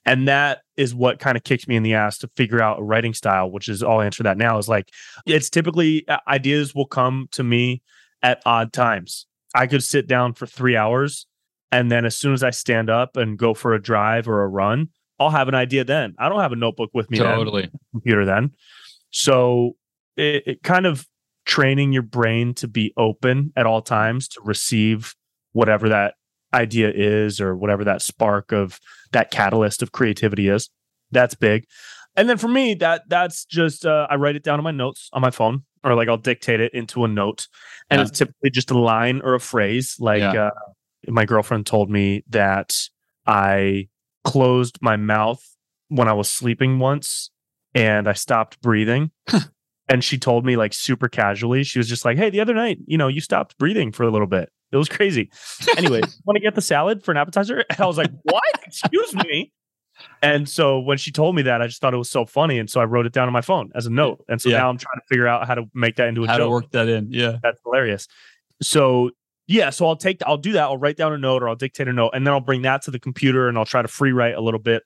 [0.05, 2.83] And that is what kind of kicks me in the ass to figure out a
[2.83, 4.91] writing style, which is I'll answer that now is like
[5.27, 7.83] it's typically uh, ideas will come to me
[8.23, 9.27] at odd times.
[9.55, 11.27] I could sit down for three hours
[11.73, 14.49] and then as soon as I stand up and go for a drive or a
[14.49, 16.15] run, I'll have an idea then.
[16.19, 17.71] I don't have a notebook with me then totally.
[17.93, 18.53] computer then.
[19.17, 19.77] So
[20.19, 21.07] it, it kind of
[21.47, 25.15] training your brain to be open at all times to receive
[25.53, 26.15] whatever that
[26.53, 28.79] idea is or whatever that spark of
[29.13, 30.69] that catalyst of creativity is.
[31.13, 31.65] That's big.
[32.15, 35.09] And then for me, that that's just uh, I write it down in my notes
[35.15, 37.47] on my phone, or like I'll dictate it into a note,
[37.89, 38.07] and Yeah.
[38.07, 39.97] it's typically just a line or a phrase.
[39.99, 40.49] Like Yeah.
[40.49, 40.51] uh,
[41.09, 42.75] my girlfriend told me that
[43.27, 43.89] I
[44.25, 45.43] closed my mouth
[45.89, 47.31] when I was sleeping once,
[47.77, 49.11] and I stopped breathing.
[49.89, 52.79] and she told me like super casually, she was just like, "Hey, the other night,
[52.87, 54.51] you know, you stopped breathing for a little bit.
[54.73, 55.31] It was crazy."
[55.77, 57.65] anyway, want to get the salad for an appetizer?
[57.71, 58.43] And I was like, "What?
[58.67, 59.53] Excuse me."
[60.23, 62.69] And so when she told me that, I just thought it was so funny, and
[62.69, 64.25] so I wrote it down on my phone as a note.
[64.29, 64.59] And so Yeah.
[64.59, 66.51] now I'm trying to figure out how to make that into a How to joke.
[66.51, 67.09] work that in?
[67.11, 67.39] Yeah.
[67.43, 68.07] That's hilarious.
[68.63, 69.11] so
[69.49, 70.63] yeah, so I'll take I'll do that.
[70.65, 72.83] I'll write down a note or I'll dictate a note and then I'll bring that
[72.83, 74.83] to the computer and I'll try to free write a little bit.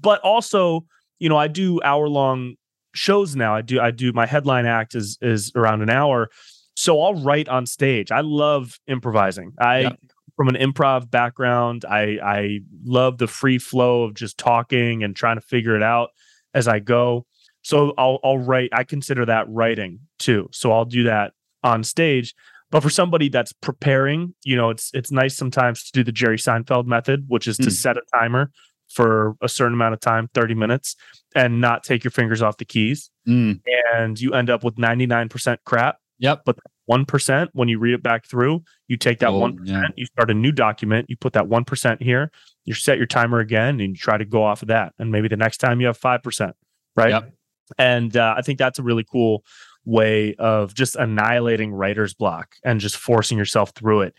[0.00, 0.86] But also,
[1.18, 2.56] you know, I do hour long
[2.94, 3.54] shows now.
[3.54, 6.30] I do I do my headline act is is around an hour.
[6.76, 8.10] So I'll write on stage.
[8.10, 9.52] I love improvising.
[9.60, 9.92] I yeah.
[10.36, 15.36] from an improv background, I I love the free flow of just talking and trying
[15.36, 16.10] to figure it out
[16.52, 17.26] as I go.
[17.62, 20.48] So I'll I'll write I consider that writing too.
[20.52, 22.34] So I'll do that on stage.
[22.70, 26.38] But for somebody that's preparing, you know, it's it's nice sometimes to do the Jerry
[26.38, 27.72] Seinfeld method, which is to mm.
[27.72, 28.50] set a timer
[28.94, 30.96] for a certain amount of time, 30 minutes,
[31.34, 33.10] and not take your fingers off the keys.
[33.28, 33.60] Mm.
[33.94, 35.98] And you end up with 99% crap.
[36.18, 36.42] Yep.
[36.44, 36.58] But
[36.90, 39.82] 1%, when you read it back through, you take that oh, 1%, yeah.
[39.96, 42.30] you start a new document, you put that 1% here,
[42.64, 44.92] you set your timer again, and you try to go off of that.
[44.98, 46.52] And maybe the next time you have 5%,
[46.94, 47.10] right?
[47.10, 47.34] Yep.
[47.78, 49.44] And uh, I think that's a really cool
[49.84, 54.14] way of just annihilating writer's block and just forcing yourself through it.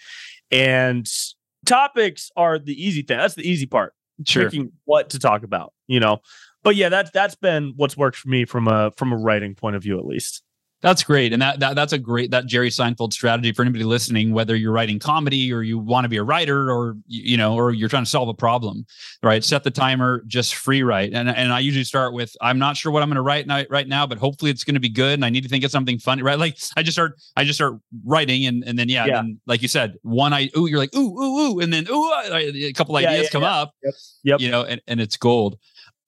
[0.52, 1.08] And
[1.66, 3.18] topics are the easy thing.
[3.18, 3.94] That's the easy part.
[4.26, 4.46] Sure.
[4.46, 6.20] Picking what to talk about, you know.
[6.64, 9.76] But yeah, that's that's been what's worked for me from a from a writing point
[9.76, 10.44] of view at least.
[10.86, 14.34] That's great, and that, that that's a great that Jerry Seinfeld strategy for anybody listening,
[14.34, 17.72] whether you're writing comedy or you want to be a writer or you know or
[17.72, 18.86] you're trying to solve a problem,
[19.24, 19.44] right?
[19.44, 22.92] Set the timer, just free write, and and I usually start with I'm not sure
[22.92, 25.16] what I'm going to write now, right now, but hopefully it's going to be good,
[25.16, 26.38] and I need to think of something funny, right?
[26.38, 29.16] Like I just start I just start writing, and and then yeah, yeah.
[29.16, 32.12] Then, like you said, one I ooh you're like ooh ooh ooh, and then ooh
[32.14, 33.94] ah, a couple ideas yeah, yeah, come up, yep.
[34.24, 35.58] yep, you know, and, and it's gold.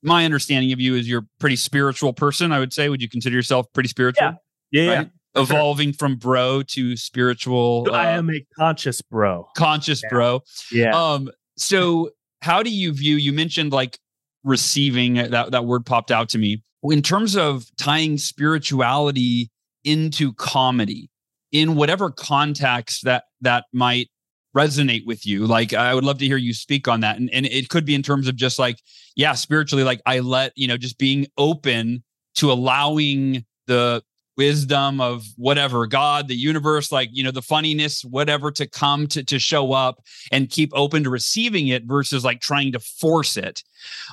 [0.04, 2.52] My understanding of you is you're a pretty spiritual person.
[2.52, 2.90] I would say.
[2.90, 4.28] Would you consider yourself pretty spiritual?
[4.28, 4.34] Yeah,
[4.74, 4.84] right?
[4.84, 5.04] yeah.
[5.36, 7.88] Evolving from bro to spiritual.
[7.92, 9.48] I uh, am a conscious bro.
[9.56, 10.10] Conscious yeah.
[10.10, 10.42] bro.
[10.72, 10.92] Yeah.
[10.92, 11.30] Um.
[11.58, 12.10] So,
[12.42, 13.18] how do you view?
[13.18, 14.00] You mentioned like
[14.44, 19.52] receiving that that word popped out to me in terms of tying spirituality
[19.84, 21.10] into comedy
[21.52, 24.10] in whatever context that that might
[24.56, 27.46] resonate with you like i would love to hear you speak on that and, and
[27.46, 28.80] it could be in terms of just like
[29.16, 32.04] yeah spiritually like i let you know just being open
[32.36, 34.02] to allowing the
[34.38, 39.24] wisdom of whatever god the universe like you know the funniness whatever to come to
[39.24, 43.64] to show up and keep open to receiving it versus like trying to force it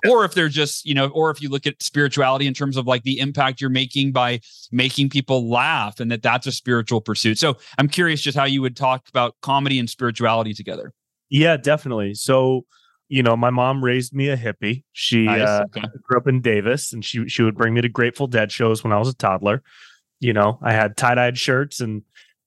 [0.09, 2.87] or if they're just you know or if you look at spirituality in terms of
[2.87, 4.41] like the impact you're making by
[4.73, 8.63] making people laugh and that that's a spiritual pursuit so i'm curious just how you
[8.63, 10.93] would talk about comedy and spirituality together
[11.29, 12.65] yeah definitely so
[13.09, 14.83] you know, my mom raised me a hippie.
[14.93, 15.47] She nice.
[15.47, 15.87] uh, okay.
[16.03, 18.93] grew up in Davis, and she she would bring me to Grateful Dead shows when
[18.93, 19.63] I was a toddler.
[20.21, 22.03] You know, I had tie dyed shirts and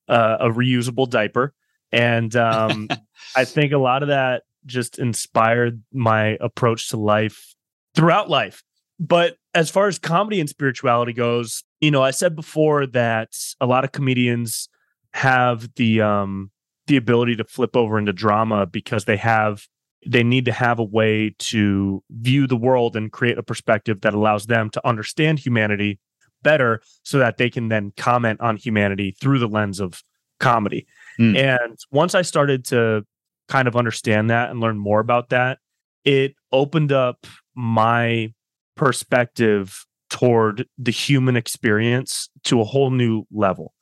[0.08, 1.54] uh, a reusable diaper.
[1.92, 2.88] And um,
[3.36, 7.54] I think a lot of that just inspired my approach to life
[7.94, 8.62] throughout life.
[9.00, 13.66] But as far as comedy and spirituality goes, you know, I said before that a
[13.66, 14.68] lot of comedians
[15.14, 16.50] have the um
[16.86, 19.66] the ability to flip over into drama because they have
[20.06, 24.14] they need to have a way to view the world and create a perspective that
[24.14, 25.98] allows them to understand humanity
[26.42, 30.02] better so that they can then comment on humanity through the lens of
[30.40, 30.86] comedy.
[31.18, 31.36] Mm.
[31.36, 33.04] And once I started to
[33.48, 35.58] kind of understand that and learn more about that,
[36.04, 38.32] it opened up my
[38.76, 43.74] perspective toward the human experience to a whole new level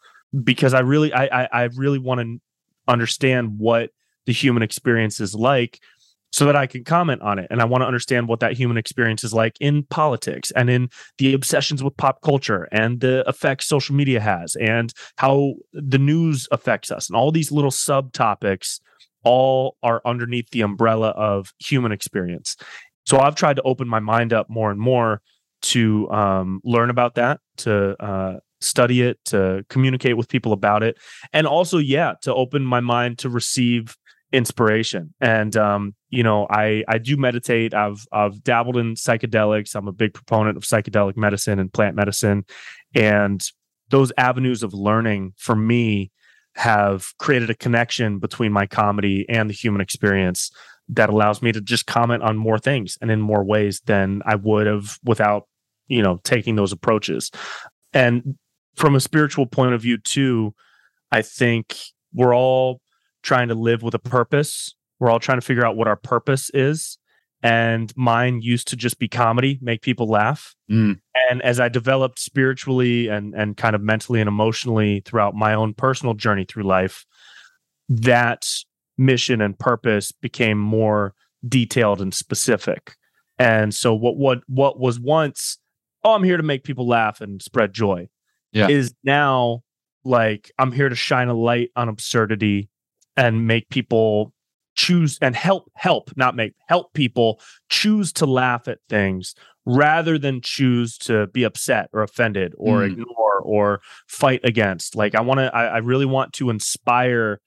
[0.42, 2.40] because I really I I, I really want to
[2.88, 3.90] understand what
[4.24, 5.80] the human experience is like
[6.32, 7.46] so that I can comment on it.
[7.50, 10.88] And I want to understand what that human experience is like in politics and in
[11.18, 16.46] the obsessions with pop culture and the effects social media has and how the news
[16.50, 18.80] affects us and all these little subtopics
[19.24, 22.56] all are underneath the umbrella of human experience.
[23.06, 25.20] So I've tried to open my mind up more and more
[25.62, 30.96] to um, learn about that, to uh, study it, to communicate with people about it,
[31.32, 33.96] and also, yeah, to open my mind to receive
[34.32, 35.14] inspiration.
[35.20, 37.74] And um, you know, I I do meditate.
[37.74, 39.74] I've I've dabbled in psychedelics.
[39.74, 42.44] I'm a big proponent of psychedelic medicine and plant medicine,
[42.94, 43.42] and
[43.90, 46.10] those avenues of learning for me
[46.56, 50.50] have created a connection between my comedy and the human experience
[50.88, 54.36] that allows me to just comment on more things and in more ways than I
[54.36, 55.46] would have without,
[55.88, 57.30] you know, taking those approaches.
[57.92, 58.36] And
[58.74, 60.54] from a spiritual point of view too,
[61.10, 61.76] I think
[62.14, 62.80] we're all
[63.26, 64.74] trying to live with a purpose.
[65.00, 66.96] We're all trying to figure out what our purpose is.
[67.42, 70.54] And mine used to just be comedy, make people laugh.
[70.70, 71.00] Mm.
[71.28, 75.74] And as I developed spiritually and and kind of mentally and emotionally throughout my own
[75.74, 77.04] personal journey through life,
[77.88, 78.48] that
[78.96, 81.12] mission and purpose became more
[81.46, 82.94] detailed and specific.
[83.38, 85.58] And so what what what was once,
[86.04, 88.08] oh, I'm here to make people laugh and spread joy,
[88.52, 88.68] yeah.
[88.68, 89.62] is now
[90.04, 92.70] like I'm here to shine a light on absurdity
[93.16, 94.32] and make people
[94.74, 97.40] choose and help help not make help people
[97.70, 102.92] choose to laugh at things rather than choose to be upset or offended or Mm.
[102.92, 107.40] ignore or fight against like i want to I, I really want to inspire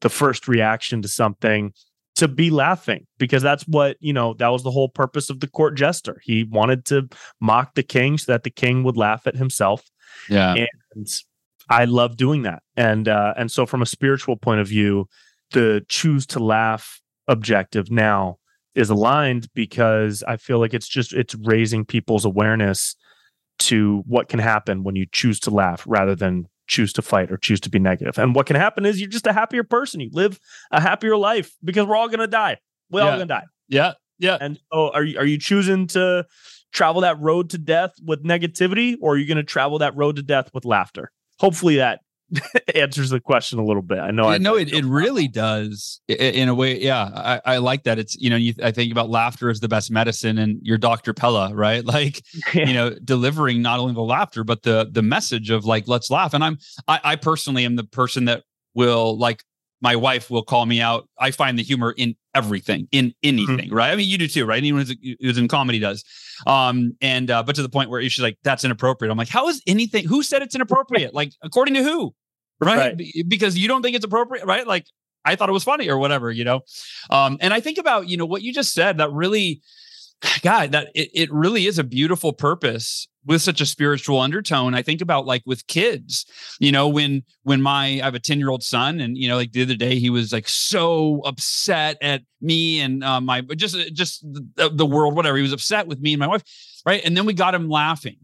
[0.00, 1.72] the first reaction to something
[2.16, 5.46] to be laughing because that's what you know that was the whole purpose of the
[5.48, 7.08] court jester he wanted to
[7.40, 9.84] mock the king so that the king would laugh at himself
[10.28, 10.66] Yeah.
[10.96, 11.06] and
[11.68, 12.62] I love doing that.
[12.76, 15.08] And uh, and so from a spiritual point of view,
[15.52, 18.38] the choose to laugh objective now
[18.74, 22.96] is aligned because I feel like it's just it's raising people's awareness
[23.60, 27.36] to what can happen when you choose to laugh rather than choose to fight or
[27.36, 28.18] choose to be negative.
[28.18, 30.00] And what can happen is you're just a happier person.
[30.00, 30.40] You live
[30.70, 32.58] a happier life because we're all gonna die.
[32.90, 33.44] We're all gonna die.
[33.68, 33.92] Yeah.
[34.18, 34.38] Yeah.
[34.40, 36.26] And so are you are you choosing to
[36.72, 40.22] travel that road to death with negativity or are you gonna travel that road to
[40.22, 41.10] death with laughter?
[41.42, 42.00] Hopefully that
[42.74, 43.98] answers the question a little bit.
[43.98, 46.80] I know I no, it, it really does in a way.
[46.80, 47.98] Yeah, I, I like that.
[47.98, 51.12] It's you know, you, I think about laughter as the best medicine, and your Dr.
[51.12, 51.84] Pella, right?
[51.92, 52.22] Like
[52.54, 56.32] you know, delivering not only the laughter but the the message of like let's laugh.
[56.32, 59.44] And I'm I, I personally am the person that will like
[59.82, 61.08] my wife will call me out.
[61.18, 63.90] I find the humor in everything, in anything, right?
[63.90, 64.56] I mean, you do too, right?
[64.56, 66.04] Anyone who's, who's in comedy does.
[66.46, 69.48] Um, and uh, but to the point where she's like, "That's inappropriate." I'm like, "How
[69.48, 70.06] is anything?
[70.06, 71.12] Who said it's inappropriate?
[71.12, 72.14] like, according to who?
[72.60, 72.96] Right?
[72.96, 73.12] Right.
[73.26, 74.66] Because you don't think it's appropriate, right?
[74.66, 74.86] Like,
[75.24, 76.60] I thought it was funny or whatever, you know.
[77.10, 78.98] Um, and I think about you know what you just said.
[78.98, 79.62] That really,
[80.42, 84.74] God, that it, it really is a beautiful purpose with such a spiritual undertone.
[84.74, 86.26] I think about like with kids,
[86.58, 89.36] you know, when when my I have a 10 year old son, and you know,
[89.36, 93.76] like the other day he was like so upset at me and uh, my just
[93.94, 94.22] just
[94.56, 95.36] the, the world, whatever.
[95.36, 96.42] He was upset with me and my wife,
[96.86, 97.02] right?
[97.04, 98.16] And then we got him laughing.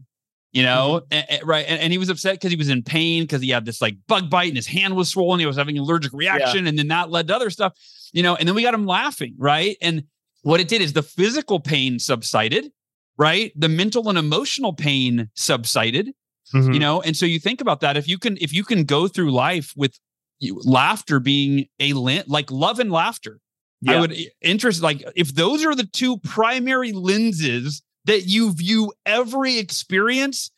[0.51, 1.63] You know, a- a- right?
[1.67, 3.97] And, and he was upset because he was in pain because he had this like
[4.07, 5.39] bug bite and his hand was swollen.
[5.39, 7.77] He was having an allergic reaction, and then that led to other stuff.
[8.13, 9.77] You know, and then we got him laughing, right?
[9.79, 10.05] And
[10.41, 12.71] what it did is the physical pain subsided,
[13.19, 13.51] right?
[13.55, 16.13] The mental and emotional pain subsided,
[16.55, 16.73] Mhm.
[16.73, 17.01] you know.
[17.01, 17.97] And so you think about that.
[17.97, 19.99] If you can, if you can go through life with
[20.39, 23.39] you, laughter being a lin- like love and laughter,
[23.87, 29.57] I would interest like if those are the two primary lenses that you view every
[29.57, 30.49] experience,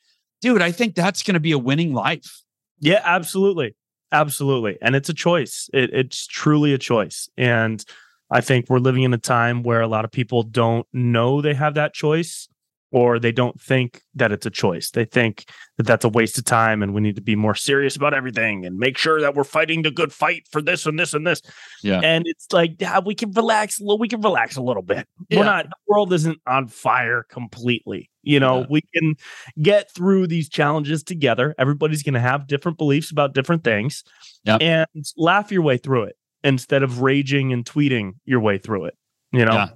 [0.42, 0.62] dude.
[0.62, 2.42] I think that's going to be a winning life.
[2.80, 3.76] Yeah, absolutely.
[4.12, 4.78] Absolutely.
[4.82, 5.70] And it's a choice.
[5.74, 7.30] It, it's truly a choice.
[7.38, 7.84] And
[8.32, 11.54] I think we're living in a time where a lot of people don't know they
[11.54, 12.48] have that choice
[12.92, 14.92] or they don't think that it's a choice.
[14.92, 15.46] They think
[15.78, 18.66] that that's a waste of time and we need to be more serious about everything
[18.66, 21.42] and make sure that we're fighting the good fight for this and this and this.
[21.84, 22.02] Yeah.
[22.04, 23.80] And it's like, yeah, we can relax.
[23.80, 25.08] a little- We can relax a little bit.
[25.30, 25.40] Yeah.
[25.40, 28.10] We're not, the world isn't on fire completely.
[28.24, 28.66] You know, Yeah.
[28.70, 29.16] we can
[29.62, 31.56] get through these challenges together.
[31.58, 34.04] Everybody's going to have different beliefs about different things
[34.44, 34.62] Yep.
[34.62, 34.88] and
[35.18, 38.98] laugh your way through it instead of raging and tweeting your way through it.
[39.32, 39.68] You know, Yeah.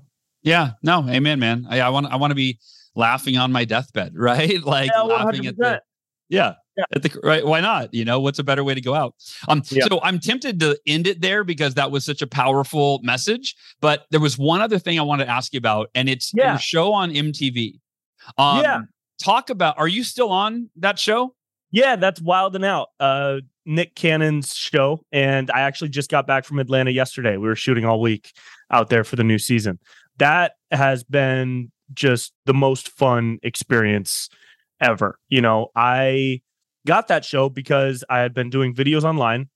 [0.43, 0.70] Yeah.
[0.84, 1.07] No.
[1.09, 1.66] Amen, man.
[1.70, 2.05] I, I want.
[2.07, 2.59] I want to be
[2.96, 4.64] laughing on my deathbed, right?
[4.64, 5.82] Like Yeah, laughing at the
[6.30, 6.54] Yeah.
[6.78, 6.84] Yeah.
[6.93, 7.46] At the right.
[7.46, 7.93] Why not?
[7.93, 9.16] You know, what's a better way to go out?
[9.48, 9.86] Um, Yeah.
[9.88, 13.56] so I'm tempted to end it there because that was such a powerful message.
[13.80, 16.52] But there was one other thing I wanted to ask you about, and it's Yeah.
[16.52, 17.80] your show on MTV.
[18.38, 18.82] Um, Yeah.
[19.24, 21.34] Talk about are you still on that show?
[21.72, 22.89] Yeah, that's Wild 'N Out.
[23.00, 27.38] Uh, Nick Cannon's show, and I actually just got back from Atlanta yesterday.
[27.38, 28.32] We were shooting all week
[28.72, 29.80] out there for the new season.
[30.18, 34.29] That has been just the most fun experience
[34.81, 35.19] ever.
[35.29, 36.41] You know, I
[36.86, 39.49] got that show because I had been doing videos online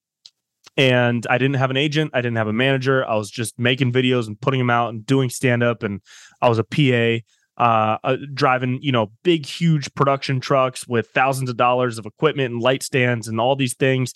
[0.78, 3.08] and I didn't have an agent, I didn't have a manager.
[3.08, 6.02] I was just making videos and putting them out and doing stand up and
[6.42, 7.24] I was a PA
[7.60, 12.54] uh, uh, driving, you know, big, huge production trucks with thousands of dollars of equipment
[12.54, 14.14] and light stands and all these things.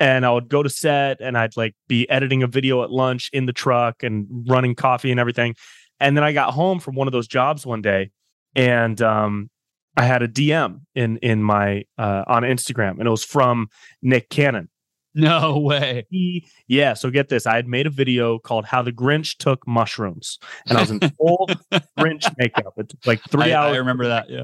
[0.00, 3.30] And I would go to set and I'd like be editing a video at lunch
[3.32, 5.54] in the truck and running coffee and everything.
[6.02, 8.10] And then I got home from one of those jobs one day
[8.54, 9.50] and um,
[9.96, 13.68] I had a DM in in my uh, on Instagram and it was from
[14.02, 14.68] Nick Cannon.
[15.14, 16.06] No way.
[16.10, 17.46] He, yeah, so get this.
[17.46, 20.38] I had made a video called How the Grinch Took Mushrooms.
[20.66, 21.50] And I was in full
[21.98, 22.72] Grinch makeup.
[22.78, 23.74] It took like three I, hours.
[23.74, 24.30] I remember that.
[24.30, 24.40] Yeah.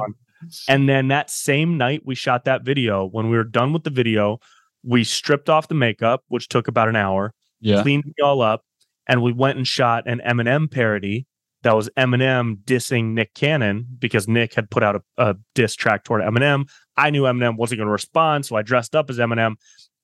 [0.69, 3.91] And then that same night we shot that video, when we were done with the
[3.91, 4.41] video,
[4.85, 7.83] we stripped off the makeup, which took about an hour, Yeah.
[7.83, 8.63] cleaned it all up,
[9.07, 11.27] and we went and shot an Eminem parody
[11.63, 16.05] that was Eminem dissing Nick Cannon because Nick had put out a, a diss track
[16.05, 16.69] toward Eminem.
[16.97, 19.57] I knew Eminem wasn't going to respond, so I dressed up as Eminem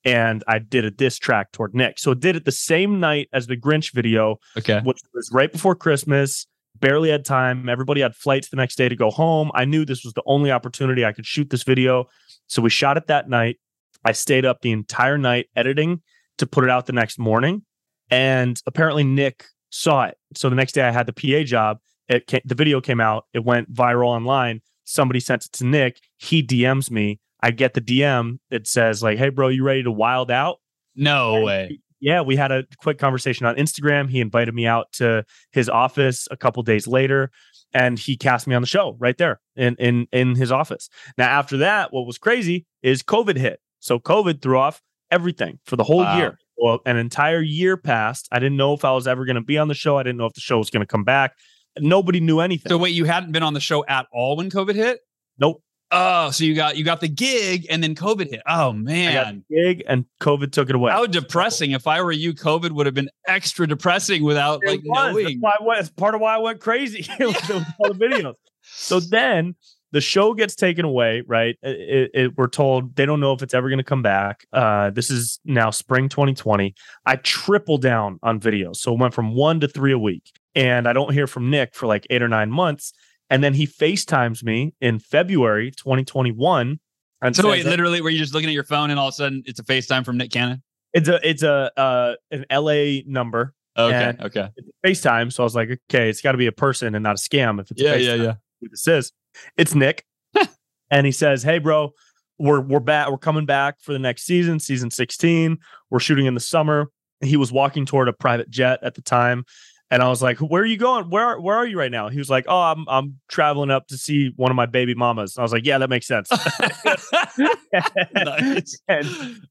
[0.04, 1.98] and I did a diss track toward Nick.
[1.98, 4.80] So I did it the same night as the Grinch video, Okay.
[4.84, 6.46] which was right before Christmas.
[6.80, 7.68] Barely had time.
[7.68, 9.50] Everybody had flights the next day to go home.
[9.54, 12.06] I knew this was the only opportunity I could shoot this video.
[12.48, 13.58] So we shot it that night.
[14.04, 16.02] I stayed up the entire night editing
[16.38, 17.62] to put it out the next morning.
[18.10, 20.16] And apparently Nick saw it.
[20.36, 21.78] So the next day I had the PA job.
[22.08, 23.24] It came, the video came out.
[23.32, 24.60] It went viral online.
[24.84, 26.00] Somebody sent it to Nick.
[26.18, 27.18] He DMs me.
[27.42, 28.38] I get the DM.
[28.50, 30.58] It says like, "Hey, bro, you ready to wild out?"
[30.94, 31.66] No And way.
[31.70, 34.10] he- yeah, we had a quick conversation on Instagram.
[34.10, 37.30] He invited me out to his office a couple days later,
[37.72, 40.88] and he cast me on the show right there in in in his office.
[41.16, 43.60] Now, after that, what was crazy is COVID hit.
[43.80, 46.18] So COVID threw off everything for the whole Wow.
[46.18, 46.38] year.
[46.56, 48.28] Well, an entire year passed.
[48.30, 49.98] I didn't know if I was ever going to be on the show.
[49.98, 51.32] I didn't know if the show was going to come back.
[51.78, 52.70] Nobody knew anything.
[52.70, 55.00] So wait, you hadn't been on the show at all when COVID hit?
[55.38, 55.60] nope.
[55.90, 58.42] Oh, so you got you got the gig and then COVID hit.
[58.48, 59.44] Oh man.
[59.48, 60.90] the gig, and COVID took it away.
[60.90, 61.70] How depressing.
[61.70, 65.14] If I were you, COVID would have been extra depressing without It like was.
[65.14, 65.40] That's knowing.
[65.40, 68.34] why I went, it's part of why I went crazy with all the videos.
[68.62, 69.54] So then
[69.94, 71.56] the show gets taken away, right?
[71.62, 74.44] It, it- we're told they don't know if it's ever going to come back.
[74.52, 76.74] Uh, this is now spring 2020.
[77.06, 78.76] I triple down on videos.
[78.76, 80.30] So it went from one to three a week.
[80.54, 82.92] And I don't hear from Nick for like eight or nine months.
[83.30, 86.78] And then he FaceTimes me in February 2021.
[87.22, 89.16] And So wait, literally, were you just looking at your phone and all of a
[89.16, 90.62] sudden it's a FaceTime from Nick Cannon?
[90.92, 93.54] it's a it's a uh, an LA number.
[93.76, 94.48] Okay, And- okay.
[94.56, 95.32] It's FaceTime.
[95.32, 97.60] So I was like, okay, it's got to be a person and not a scam.
[97.60, 98.04] If it's Yeah, FaceTime.
[98.06, 98.34] yeah, yeah.
[98.60, 99.12] who this is.
[99.56, 100.04] It's Nick.
[100.90, 101.92] and he says, Hey bro,
[102.38, 105.58] we're we're back, we're coming back for the next season, season 16.
[105.90, 106.90] We're shooting in the summer.
[107.20, 109.44] He was walking toward a private jet at the time.
[109.90, 111.10] And I was like, Where are you going?
[111.10, 112.08] Where where are you right now?
[112.08, 115.36] He was like, Oh, I'm I'm traveling up to see one of my baby mamas.
[115.36, 116.30] And I was like, Yeah, that makes sense.
[118.14, 118.78] nice.
[118.88, 119.06] and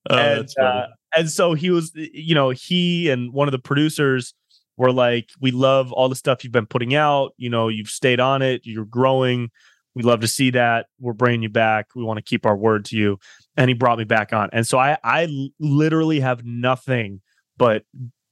[0.09, 4.33] Oh, and, uh, and so he was, you know, he and one of the producers
[4.75, 7.33] were like, "We love all the stuff you've been putting out.
[7.37, 8.61] You know, you've stayed on it.
[8.63, 9.51] You're growing.
[9.95, 10.87] We love to see that.
[10.99, 11.87] We're bringing you back.
[11.95, 13.19] We want to keep our word to you."
[13.57, 14.49] And he brought me back on.
[14.51, 15.27] And so I, I
[15.59, 17.21] literally have nothing
[17.57, 17.83] but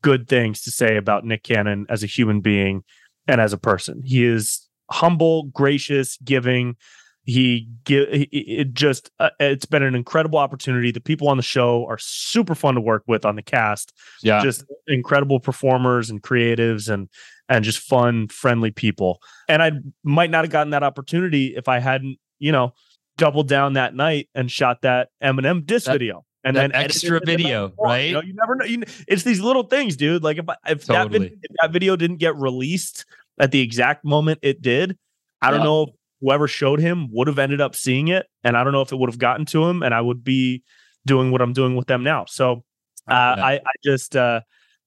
[0.02, 2.84] good things to say about Nick Cannon as a human being
[3.28, 4.02] and as a person.
[4.04, 6.76] He is humble, gracious, giving
[7.24, 11.86] he give it just uh, it's been an incredible opportunity the people on the show
[11.88, 13.94] are super fun to work with on the cast
[14.24, 14.42] yeah.
[14.42, 17.08] just incredible performers and creatives and
[17.48, 19.72] and just fun friendly people and i
[20.04, 22.74] might not have gotten that opportunity if i hadn't you know
[23.18, 27.26] doubled down that night and shot that eminem disc That- video and then extra it
[27.26, 28.08] the night video, right?
[28.08, 30.86] you know you never know you, it's these little things dude like if, I- if
[30.86, 31.20] that Totally.
[31.30, 33.06] vid- if that video didn't get released
[33.40, 34.98] at the exact moment it did
[35.44, 35.66] i don't Yeah.
[35.66, 35.90] know if
[36.22, 38.96] whoever showed him would have ended up seeing it and i don't know if it
[38.98, 40.64] would have gotten to him and i would be
[41.06, 42.64] doing what i'm doing with them now so
[43.10, 43.46] uh, Yeah.
[43.46, 44.42] I, I just uh,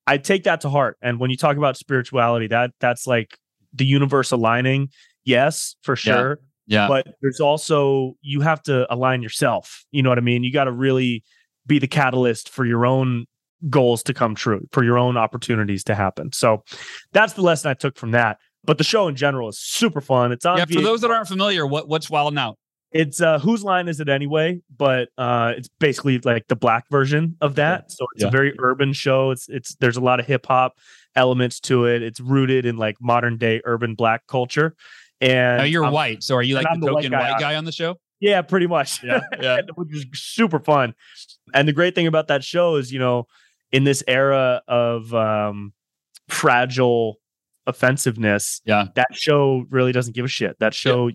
[0.06, 0.96] I take that to heart.
[1.02, 3.36] And when you talk about spirituality, that that's like
[3.72, 4.90] the universe aligning.
[5.24, 5.96] Yes, for Yeah.
[5.96, 6.38] sure.
[6.66, 6.86] yeah.
[6.86, 9.84] But there's also you have to align yourself.
[9.90, 10.44] You know what I mean?
[10.44, 11.24] You got to really
[11.66, 13.26] be the catalyst for your own
[13.68, 16.30] goals to come true, for your own opportunities to happen.
[16.32, 16.62] So
[17.12, 18.38] that's the lesson I took from that.
[18.66, 20.32] But the show in general is super fun.
[20.32, 22.56] It's on yeah, for those that aren't familiar, what what's Wild Out?
[22.92, 24.60] It's uh whose line is it anyway?
[24.76, 27.90] But uh it's basically like the black version of that.
[27.90, 28.28] So it's Yeah.
[28.28, 29.30] a very urban show.
[29.32, 30.78] It's it's there's a lot of hip hop
[31.16, 32.02] elements to it.
[32.02, 34.74] It's rooted in like modern day urban black culture.
[35.20, 37.34] And Now you're I'm- white, so are you like the the white token guy white
[37.34, 37.96] on guy on the show?
[38.20, 39.02] Yeah, pretty much.
[39.04, 39.20] yeah.
[39.74, 40.94] which is super fun.
[41.52, 43.26] And the great thing about that show is, you know,
[43.72, 45.72] in this era of um
[46.28, 47.18] fragile
[47.66, 48.86] offensiveness, Yeah.
[48.94, 50.58] that show really doesn't give a shit.
[50.60, 51.10] That show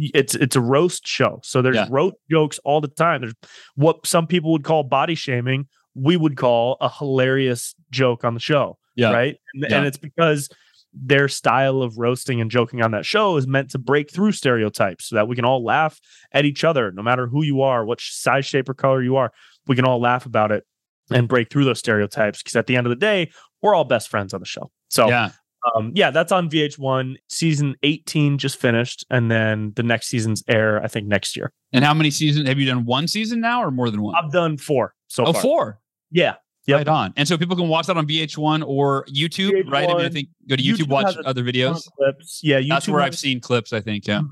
[0.00, 1.40] it's it's a roast show.
[1.44, 1.86] So there's Yeah.
[1.90, 3.20] roast jokes all the time.
[3.20, 3.34] There's
[3.74, 8.40] what some people would call body shaming, we would call a hilarious joke on the
[8.40, 8.78] show.
[8.96, 9.12] Yeah.
[9.12, 9.36] Right.
[9.54, 9.76] And, Yeah.
[9.78, 10.48] and it's because
[10.92, 15.06] their style of roasting and joking on that show is meant to break through stereotypes
[15.08, 16.00] so that we can all laugh
[16.32, 19.32] at each other, no matter who you are, what size, shape, or color you are.
[19.66, 20.64] We can all laugh about it
[21.10, 23.30] and break through those stereotypes because at the end of the day,
[23.60, 24.70] we're all best friends on the show.
[24.88, 25.30] So, Yeah.
[25.74, 27.16] Um, yeah, that's on VH1.
[27.28, 31.52] Season 18 just finished, and then the next season's air, I think, next year.
[31.72, 32.84] And how many seasons have you done?
[32.84, 34.14] One season now, or more than one?
[34.14, 35.42] I've done four so oh, far.
[35.42, 35.80] four.
[36.10, 36.34] Yeah.
[36.66, 36.78] Yep.
[36.78, 37.12] Right on.
[37.16, 39.88] And so people can watch that on VH1 or YouTube, right?
[39.88, 41.86] I mean, I VH1, think go to YouTube YouTube, watch other videos.
[41.98, 42.40] clips.
[42.42, 43.72] Yeah, YouTube That's where has- I've seen clips.
[43.72, 44.06] I think.
[44.06, 44.22] Yeah.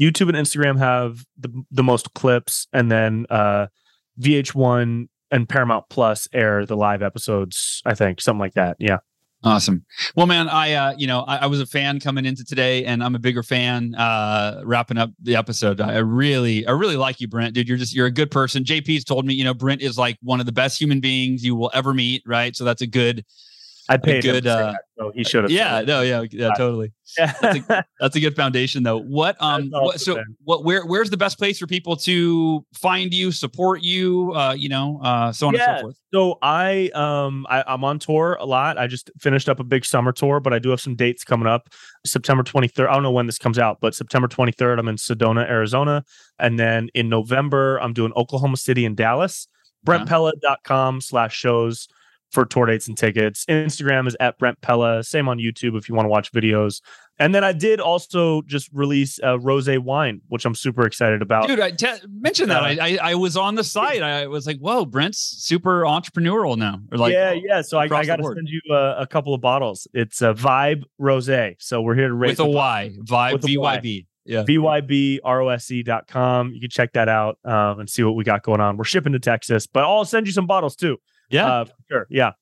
[0.00, 3.66] YouTube and Instagram have the the most clips, and then uh,
[4.20, 7.82] VH1 and Paramount Plus air the live episodes.
[7.84, 8.76] I think something like that.
[8.78, 8.98] Yeah.
[9.44, 9.84] Awesome.
[10.14, 13.02] Well, man, I uh, you know, I, I was a fan coming into today, and
[13.02, 15.80] I'm a bigger fan uh wrapping up the episode.
[15.80, 17.68] I really, I really like you, Brent, dude.
[17.68, 18.62] You're just you're a good person.
[18.62, 21.56] JP's told me, you know, Brent is like one of the best human beings you
[21.56, 22.54] will ever meet, right?
[22.54, 23.24] So that's a good
[23.88, 25.50] I paid good, uh, so he should have.
[25.50, 26.92] Yeah, no, yeah, yeah, totally.
[27.16, 28.98] That's a, that's a good foundation, though.
[28.98, 30.36] What, um, what, so man.
[30.44, 34.68] what, where, where's the best place for people to find you, support you, uh, you
[34.68, 35.70] know, uh, so on yeah.
[35.70, 35.96] and so forth?
[36.14, 38.78] So I, um, I, I'm on tour a lot.
[38.78, 41.48] I just finished up a big summer tour, but I do have some dates coming
[41.48, 41.68] up.
[42.06, 42.88] September 23rd.
[42.88, 46.04] I don't know when this comes out, but September 23rd, I'm in Sedona, Arizona,
[46.38, 49.48] and then in November, I'm doing Oklahoma City and Dallas.
[49.84, 51.88] BrentPella.com slash shows
[52.32, 53.44] for tour dates and tickets.
[53.46, 55.04] Instagram is at Brent Pella.
[55.04, 56.80] Same on YouTube if you want to watch videos.
[57.18, 61.46] And then I did also just release a rose wine, which I'm super excited about.
[61.46, 62.62] Dude, I te- mentioned that.
[62.62, 64.02] Uh, I, I, I was on the site.
[64.02, 67.60] I was like, "Whoa, Brent's super entrepreneurial now." Or like, yeah, yeah.
[67.62, 69.86] So I, I got to send you a, a, couple of bottles.
[69.92, 71.30] It's a Vibe Rose.
[71.58, 72.92] So we're here to raise with a Y.
[73.04, 74.06] Vibe V Y B.
[74.24, 74.44] Yeah.
[74.44, 76.52] VYBROSE.com.
[76.52, 78.76] You can check that out um, and see what we got going on.
[78.76, 80.98] We're shipping to Texas, but I'll send you some bottles too.
[81.32, 82.06] Yeah, uh, sure.
[82.10, 82.32] Yeah.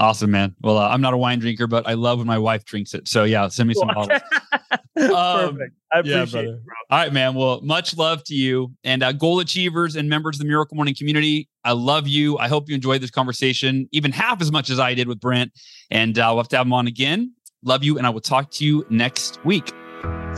[0.00, 0.54] Awesome, man.
[0.60, 3.08] Well, uh, I'm not a wine drinker, but I love when my wife drinks it.
[3.08, 4.20] So yeah, send me some bottles.
[4.72, 5.74] um, Perfect.
[5.92, 6.74] I appreciate yeah, it, bro.
[6.90, 7.34] All right, man.
[7.34, 10.94] Well, much love to you and uh, goal achievers and members of the Miracle Morning
[10.96, 11.48] community.
[11.64, 12.38] I love you.
[12.38, 15.50] I hope you enjoyed this conversation even half as much as I did with Brent.
[15.90, 17.32] And uh, we'll have to have him on again.
[17.64, 19.72] Love you, and I will talk to you next week.